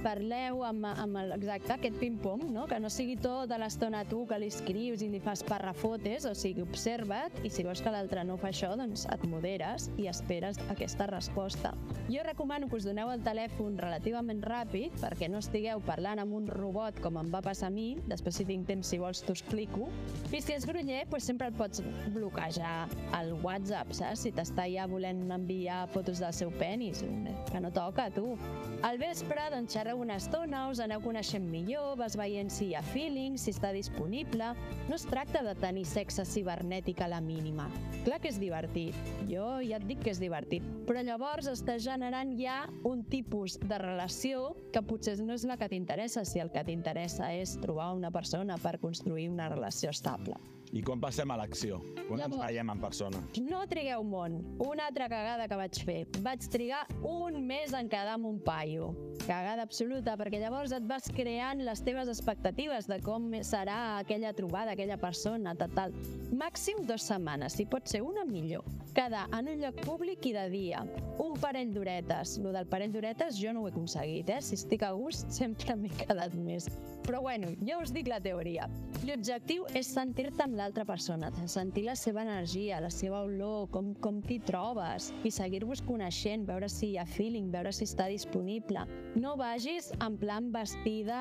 [0.04, 2.66] parleu amb, amb el, exacte, aquest ping-pong, no?
[2.70, 6.66] que no sigui tota l'estona tu que li escrius i li fas parrafotes, o sigui,
[6.66, 11.10] observa't i si veus que l'altre no fa això, doncs et moderes i esperes aquesta
[11.12, 11.76] resposta.
[12.10, 16.48] Jo recomano que us doneu el telèfon relativament ràpid perquè no estigueu parlant amb un
[16.50, 19.92] robot com em va passar a mi, després si tinc temps, si vols, t'ho explico.
[20.34, 21.84] I si és groller, doncs sempre el pots
[22.16, 24.24] bloquejar al WhatsApp, saps?
[24.26, 27.04] Si t'està ja volent enviar fotos del seu penis,
[27.52, 28.34] que no toca, tu.
[28.82, 32.82] Al vespre, doncs, xerreu una estona, us aneu coneixent millor, vas veient si hi ha
[32.90, 34.56] feeling, si està disponible...
[34.90, 37.68] No es tracta de tenir sexe cibernètic a la mínima.
[38.02, 38.98] Clar que és divertit,
[39.30, 43.78] jo ja et dic que és divertit, però llavors està generant ja un tipus de
[43.78, 48.12] relació que potser no és la que t'interessa, si el que t'interessa és trobar una
[48.12, 50.40] persona per construir una relació estable.
[50.72, 51.80] I quan passem a l'acció?
[52.08, 53.18] Quan ens Llavors- veiem en persona?
[53.42, 54.36] No trigueu món.
[54.62, 56.08] Una altra cagada que vaig fer.
[56.22, 58.92] Vaig trigar un mes en quedar amb un paio.
[59.26, 64.72] Cagada absoluta, perquè llavors et vas creant les teves expectatives de com serà aquella trobada,
[64.72, 65.92] aquella persona, tal, tal.
[66.32, 68.64] Màxim dues setmanes, si pot ser una millor.
[68.94, 70.84] Quedar en un lloc públic i de dia.
[71.20, 72.38] Un parell d'horetes.
[72.40, 74.42] Lo del parell d'horetes jo no ho he aconseguit, eh?
[74.42, 76.70] Si estic a gust, sempre m'he quedat més.
[77.04, 78.68] Però bueno, jo us dic la teoria.
[79.06, 84.20] L'objectiu és sentir-te amb l'altra persona, sentir la seva energia, la seva olor, com, com
[84.26, 88.86] t'hi trobes, i seguir-vos coneixent, veure si hi ha feeling, veure si està disponible.
[89.20, 91.20] No vagis en plan vestida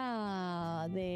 [0.95, 1.11] de,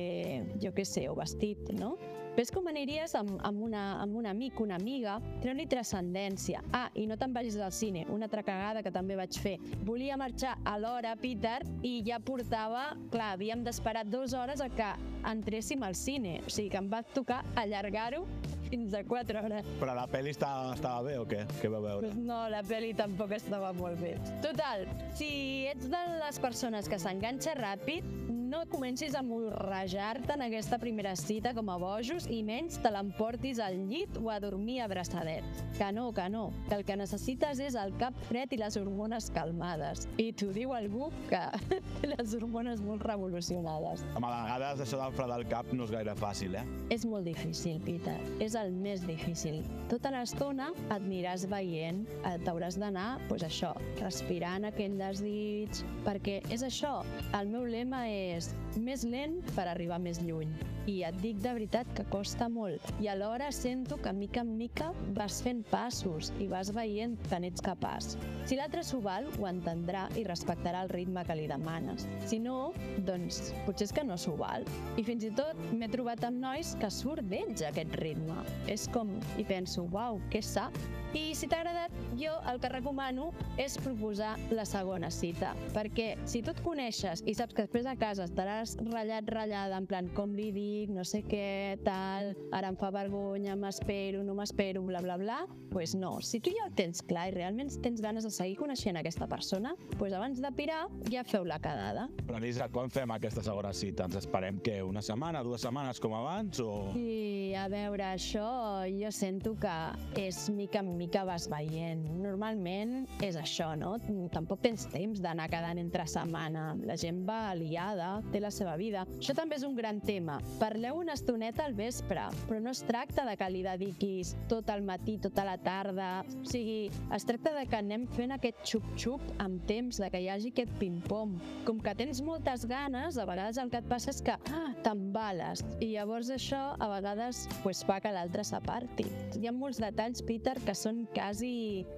[0.63, 1.97] jo què sé, o vestit, no?
[2.33, 6.63] Ves com aniries amb, amb, una, amb un amic, una amiga, treu-li transcendència.
[6.73, 9.59] Ah, i no te'n vagis al cine, una altra cagada que també vaig fer.
[9.85, 12.95] Volia marxar a l'hora, Peter, i ja portava...
[13.13, 14.89] Clar, havíem d'esperar dues hores a que
[15.29, 16.39] entréssim al cine.
[16.41, 18.25] O sigui que em va tocar allargar-ho
[18.73, 19.69] fins a 4 hores.
[19.81, 21.45] Però la pel·li estava, estava bé o què?
[21.61, 22.09] Què vau veure?
[22.09, 24.17] Pues no, la pel·li tampoc estava molt bé.
[24.45, 24.87] Total,
[25.19, 25.33] si
[25.73, 28.09] ets de les persones que s'enganxa ràpid,
[28.53, 33.57] no comencis a morrejar-te en aquesta primera cita com a bojos i menys te l'emportis
[33.65, 35.63] al llit o a dormir abraçadets.
[35.79, 39.31] Que no, que no, que el que necessites és el cap fred i les hormones
[39.33, 40.05] calmades.
[40.21, 44.05] I t'ho diu algú que té les hormones molt revolucionades.
[44.13, 46.67] Home, a vegades això del fred al cap no és gaire fàcil, eh?
[46.93, 48.19] És molt difícil, Peter.
[48.37, 49.61] És el més difícil.
[49.91, 52.05] Tota l'estona et aniràs veient,
[52.47, 57.01] t'hauràs d'anar, doncs això, respirant aquell desig, perquè és això,
[57.39, 60.53] el meu lema és més lent per arribar més lluny.
[60.91, 62.83] I et dic de veritat que costa molt.
[63.05, 67.63] I alhora sento que mica en mica vas fent passos i vas veient que n'ets
[67.63, 68.17] capaç.
[68.51, 72.09] Si l'altre s'ho val, ho entendrà i respectarà el ritme que li demanes.
[72.27, 72.73] Si no,
[73.07, 74.67] doncs potser és que no s'ho val.
[74.99, 78.42] I fins i tot m'he trobat amb nois que surt d'ells aquest ritme.
[78.71, 80.71] És com, i penso, uau, que sa.
[81.13, 83.27] I si t'ha agradat, jo el que recomano
[83.61, 87.93] és proposar la segona cita, perquè si tu et coneixes i saps que després a
[88.01, 92.79] casa estaràs ratllat, ratllada, en plan, com li dic, no sé què, tal, ara em
[92.81, 96.15] fa vergonya, m'espero, no m'espero, bla, bla, bla, pues no.
[96.25, 99.75] Si tu ja ho tens clar i realment tens ganes de seguir coneixent aquesta persona,
[99.99, 102.07] pues abans de pirar ja feu la quedada.
[102.25, 104.09] Però, Lisa, quan fem aquesta segona cita?
[104.09, 106.73] Ens esperem que una setmana, dues setmanes com abans o...
[106.97, 109.73] I a veure, això jo sento que
[110.17, 112.01] és mica en mica vas veient.
[112.23, 113.97] Normalment és això, no?
[114.33, 116.73] Tampoc tens temps d'anar quedant entre setmana.
[116.87, 119.05] La gent va liada, té la seva vida.
[119.19, 120.39] Això també és un gran tema.
[120.61, 124.85] Parleu una estoneta al vespre, però no es tracta de que li dediquis tot el
[124.87, 126.11] matí, tota la tarda.
[126.41, 130.31] O sigui, es tracta de que anem fent aquest xup-xup amb temps, de que hi
[130.33, 131.37] hagi aquest ping-pong.
[131.67, 135.65] Com que tens moltes ganes, a vegades el que et passa és que ah, t'embales.
[135.81, 139.07] I llavors això a vegades pues, fa que l'altre s'aparti.
[139.41, 141.53] Hi ha molts detalls, Peter, que són quasi...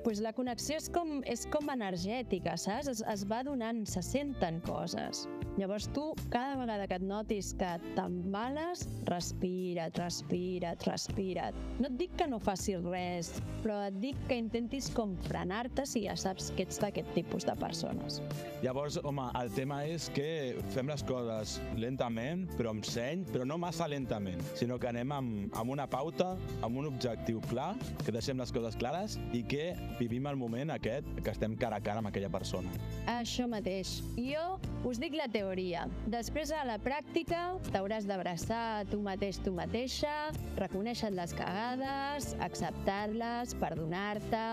[0.05, 2.91] Pues la connexió és com, és com energètica, saps?
[2.93, 5.27] Es, es va donant, se senten coses.
[5.55, 11.59] Llavors tu, cada vegada que et notis que t'embales, respira't, respira't, respira't.
[11.79, 13.31] No et dic que no facis res,
[13.63, 17.55] però et dic que intentis com frenar-te si ja saps que ets d'aquest tipus de
[17.61, 18.19] persones.
[18.65, 20.27] Llavors, home, el tema és que
[20.75, 25.55] fem les coses lentament, però amb seny, però no massa lentament, sinó que anem amb,
[25.55, 27.73] amb una pauta, amb un objectiu clar,
[28.05, 31.85] que deixem les coses clares i que vivim el moment aquest que estem cara a
[31.85, 32.71] cara amb aquella persona.
[33.11, 33.97] Això mateix.
[34.15, 35.87] Jo us dic la teoria.
[36.13, 40.13] Després, a la pràctica, t'hauràs d'abraçar tu mateix, tu mateixa,
[40.61, 44.45] reconèixer les cagades, acceptar-les, perdonar-te...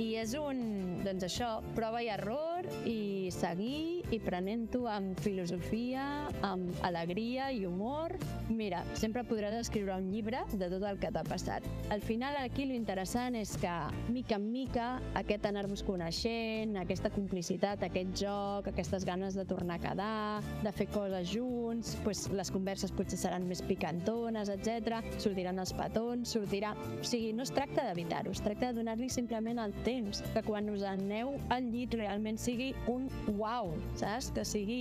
[0.00, 0.60] I és un,
[1.04, 6.04] doncs això, prova i error i seguir i prenent-ho amb filosofia,
[6.46, 8.14] amb alegria i humor.
[8.50, 11.64] Mira, sempre podràs escriure un llibre de tot el que t'ha passat.
[11.90, 13.72] Al final, aquí lo interessant és que,
[14.12, 14.88] mica en mica,
[15.18, 20.86] aquest anar-vos coneixent, aquesta complicitat, aquest joc, aquestes ganes de tornar a quedar, de fer
[20.92, 25.00] coses junts, pues, les converses potser seran més picantones, etc.
[25.18, 26.74] sortiran els petons, sortirà...
[27.00, 30.68] O sigui, no es tracta d'evitar-ho, es tracta de donar-li simplement el temps, que quan
[30.72, 34.30] us aneu al llit realment sigui un uau, saps?
[34.36, 34.80] Que sigui...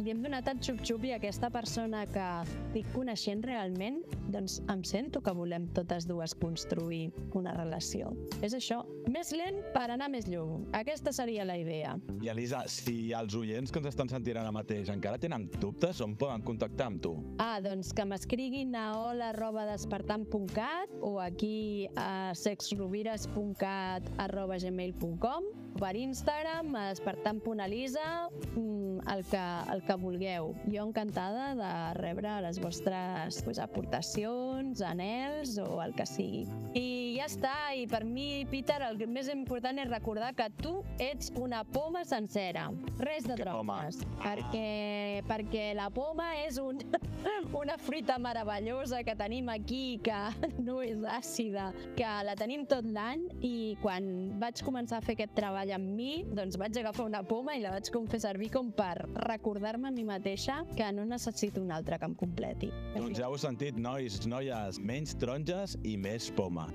[0.00, 4.00] Li hem donat el xup-xup i aquesta persona que estic coneixent realment,
[4.32, 8.12] doncs em sento que volem totes dues construir una relació.
[8.46, 10.68] És això, més lent per anar més lluny.
[10.78, 11.96] Aquesta seria la idea.
[12.22, 16.14] I Elisa, si els oients que ens estan sentint ara mateix encara tenen dubtes, on
[16.20, 17.16] poden contactar amb tu?
[17.42, 25.96] Ah, doncs que m'escriguin a hola arroba despertant.cat o aquí a sexrovires.cat arroba gmail.com per
[25.96, 30.52] Instagram, a despertant.elisa, mm, el que, el que vulgueu.
[30.68, 36.44] Jo encantada de rebre les vostres pues, aportacions, anels o el que sigui.
[36.76, 41.32] I ja està, i per mi, Peter, el més important és recordar que tu ets
[41.40, 42.68] una poma sencera,
[43.00, 46.84] res de drogues, perquè, perquè la poma és un,
[47.56, 50.20] una fruita meravellosa que tenim aquí, que
[50.66, 54.08] no és àcida, que la tenim tot l'any i quan
[54.40, 57.74] vaig començar a fer aquest treball amb mi, doncs vaig agafar una poma i la
[57.76, 58.94] vaig com fer servir com per
[59.26, 62.72] recordar-me a mi mateixa que no necessito una altra que em completi.
[62.96, 66.70] Doncs ja heu sentit, nois, noies, menys taronges i més poma.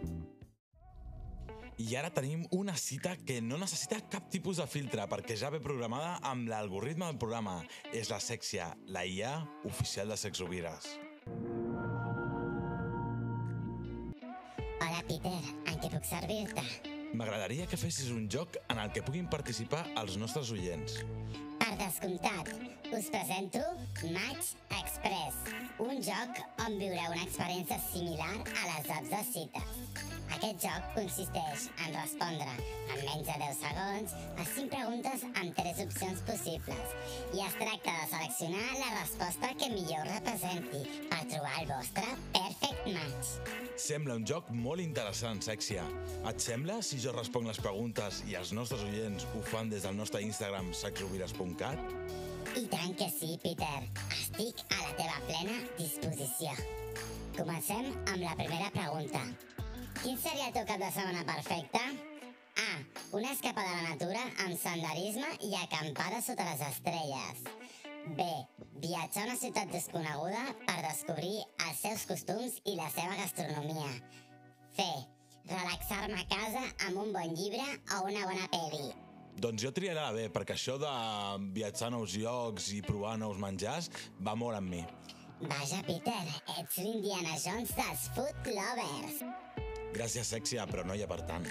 [1.76, 5.59] I ara tenim una cita que no necessita cap tipus de filtre perquè ja ve
[5.59, 7.57] programada amb l'algoritme del programa.
[7.91, 9.36] És la sèxia, la IA
[9.67, 10.88] oficial de Sexovires.
[14.80, 15.39] Hola, Peter.
[15.67, 16.94] En què puc servir-te?
[17.13, 20.97] M'agradaria que fessis un joc en el que puguin participar els nostres oients.
[21.61, 22.49] Per descomptat,
[22.95, 23.61] us presento
[24.15, 25.37] Match Express,
[25.79, 30.13] un joc on viureu una experiència similar a les apps de cites.
[30.35, 35.81] Aquest joc consisteix en respondre en menys de 10 segons a 5 preguntes amb 3
[35.85, 36.95] opcions possibles
[37.37, 40.81] i es tracta de seleccionar la resposta que millor representi
[41.13, 43.31] per trobar el vostre perfect match.
[43.85, 45.85] Sembla un joc molt interessant, Sèxia.
[46.29, 49.95] Et sembla si jo responc les preguntes i els nostres oients ho fan des del
[49.97, 51.79] nostre Instagram sexovires.cat?
[52.55, 53.79] I tant que sí, Peter.
[54.15, 56.53] Estic a la teva plena disposició.
[57.35, 59.23] Comencem amb la primera pregunta.
[60.01, 61.81] Quin seria el teu cap de setmana perfecte?
[62.61, 62.69] A.
[63.17, 67.43] Una escapada a la natura amb senderisme i acampada sota les estrelles.
[68.15, 68.29] B.
[68.83, 71.35] Viatjar a una ciutat desconeguda per descobrir
[71.65, 73.91] els seus costums i la seva gastronomia.
[74.77, 74.85] C.
[75.49, 77.65] Relaxar-me a casa amb un bon llibre
[77.95, 78.93] o una bona pel·li.
[79.35, 80.91] Doncs jo triaré la B, perquè això de
[81.53, 83.89] viatjar a nous llocs i provar nous menjars
[84.23, 84.83] va molt amb mi.
[85.43, 86.21] Vaja, Peter,
[86.55, 89.19] ets l'Indiana Jones dels food lovers.
[89.95, 91.45] Gràcies, Sèxia, però no hi ha per tant.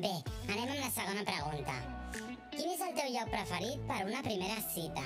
[0.00, 0.14] Bé,
[0.48, 1.76] anem amb la segona pregunta.
[2.54, 5.04] Quin és el teu lloc preferit per una primera cita?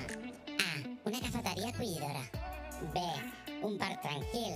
[0.55, 0.71] A.
[1.11, 2.23] Una cafeteria acollidora.
[2.95, 3.03] B.
[3.67, 4.55] Un parc tranquil.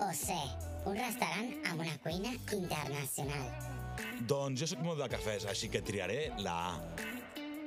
[0.00, 0.40] O C.
[0.86, 3.48] Un restaurant amb una cuina internacional.
[4.30, 7.06] Doncs jo sóc molt de cafès, així que triaré la A.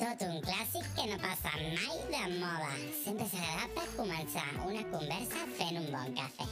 [0.02, 2.72] Tot un clàssic que no passa mai de moda.
[3.04, 6.48] Sempre és agradable començar una conversa fent un bon cafè.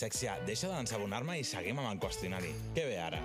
[0.00, 2.52] Sèxia, deixa d'ensabonar-me i seguim amb el qüestionari.
[2.76, 3.22] Què ve ara?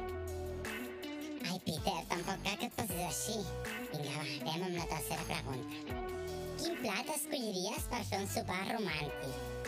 [1.46, 3.38] Ai, Peter, tampoc cal que et posis així.
[3.92, 4.24] Vinga, va,
[4.54, 6.00] anem amb la tercera pregunta.
[6.62, 9.65] Quin plat escolliries per fer un sopar romàntic?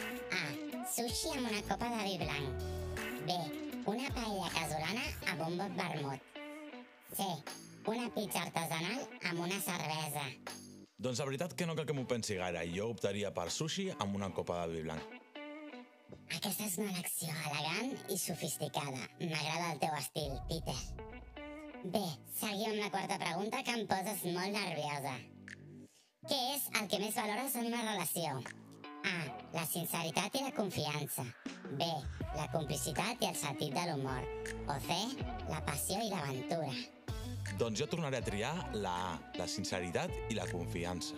[0.98, 1.00] A.
[1.00, 2.64] Sushi amb una copa de vi blanc.
[3.28, 3.34] B.
[3.86, 6.40] Una paella casolana amb un bot vermut.
[7.14, 7.28] C.
[7.86, 10.26] Una pizza artesanal amb una cervesa.
[10.98, 12.66] Doncs la veritat que no cal que m'ho pensi gaire.
[12.74, 15.16] Jo optaria per sushi amb una copa de vi blanc.
[16.34, 19.08] Aquesta és una elecció elegant i sofisticada.
[19.22, 20.80] M'agrada el teu estil, Peter.
[21.94, 22.06] Bé,
[22.42, 25.20] seguim amb la quarta pregunta que em poses molt nerviosa.
[26.26, 28.42] Què és el que més valores en una relació?
[29.58, 31.24] La sinceritat i la confiança.
[31.80, 31.86] B.
[32.38, 34.28] La complicitat i el sentit de l'humor.
[34.70, 34.98] O C.
[35.50, 36.70] La passió i l'aventura.
[37.58, 41.18] Doncs jo tornaré a triar la A, la sinceritat i la confiança.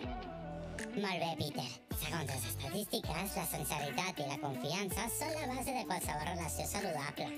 [0.94, 1.66] Molt bé, Peter.
[2.00, 7.28] Segons les estadístiques, la sinceritat i la confiança són la base de qualsevol relació saludable.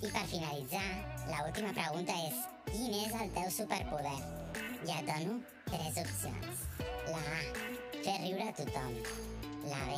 [0.00, 0.88] I per finalitzar,
[1.28, 2.40] la última pregunta és
[2.72, 4.18] quin és el teu superpoder?
[4.88, 6.68] Ja et dono tres opcions.
[7.12, 7.40] La A,
[8.00, 9.35] fer riure a tothom.
[9.66, 9.94] La B,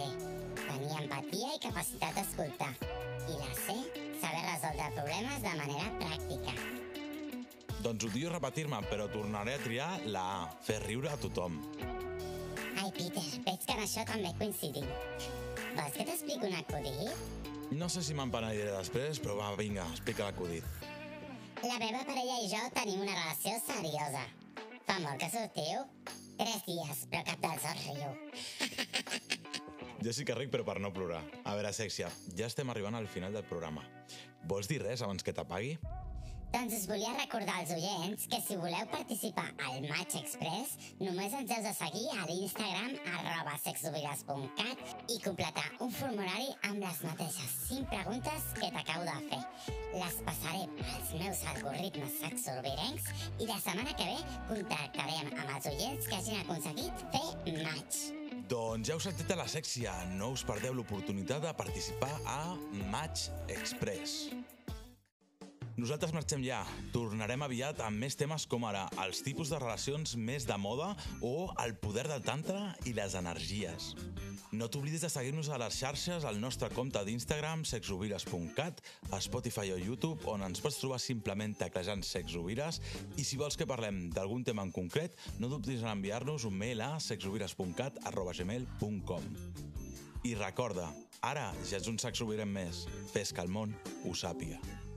[0.56, 2.70] tenir empatia i capacitat d'escoltar.
[3.28, 3.74] I la C,
[4.20, 6.54] saber resoldre problemes de manera pràctica.
[7.84, 11.58] Doncs odio repetir-me, però tornaré a triar la A, fer riure a tothom.
[12.78, 14.88] Ai, Peter, veig que en això també coincidim.
[15.76, 17.68] Vols que t'explico un acudit?
[17.76, 20.64] No sé si me'n penediré després, però va, vinga, explica l'acudit.
[21.60, 24.24] La meva parella i jo tenim una relació seriosa.
[24.88, 25.84] Fa molt que sortiu?
[26.38, 29.36] Tres dies, però cap dels dos riu.
[30.03, 31.24] Jo sí que ric, però per no plorar.
[31.44, 33.82] A veure, Sèxia, ja estem arribant al final del programa.
[34.46, 35.74] Vols dir res abans que t'apagui?
[36.49, 41.51] Doncs us volia recordar als oients que si voleu participar al Match Express, només ens
[41.53, 47.90] heu de seguir a l'Instagram arroba sexovides.cat i completar un formulari amb les mateixes 5
[47.92, 49.42] preguntes que t'acabo de fer.
[49.99, 56.09] Les passaré pels meus algoritmes sexovirencs i la setmana que ve contactarem amb els oients
[56.09, 58.17] que hagin aconseguit fer match.
[58.49, 59.92] Doncs ja us sentit a la Sèxia.
[60.16, 62.40] No us perdeu l'oportunitat de participar a
[62.88, 64.22] Match Express.
[65.79, 66.64] Nosaltres marxem ja.
[66.91, 70.89] Tornarem aviat amb més temes com ara els tipus de relacions més de moda
[71.22, 73.93] o el poder del tantra i les energies.
[74.51, 78.83] No t'oblidis de seguir-nos a les xarxes al nostre compte d'Instagram sexovires.cat,
[79.14, 82.81] a Spotify o YouTube, on ens pots trobar simplement teclejant sexovires
[83.14, 86.83] i si vols que parlem d'algun tema en concret, no dubtis en enviar-nos un mail
[86.83, 88.03] a sexovires.cat.
[90.26, 90.91] I recorda,
[91.22, 92.87] ara ja ets un sexovirem més.
[93.14, 94.88] Fes que el món ho sàpiga.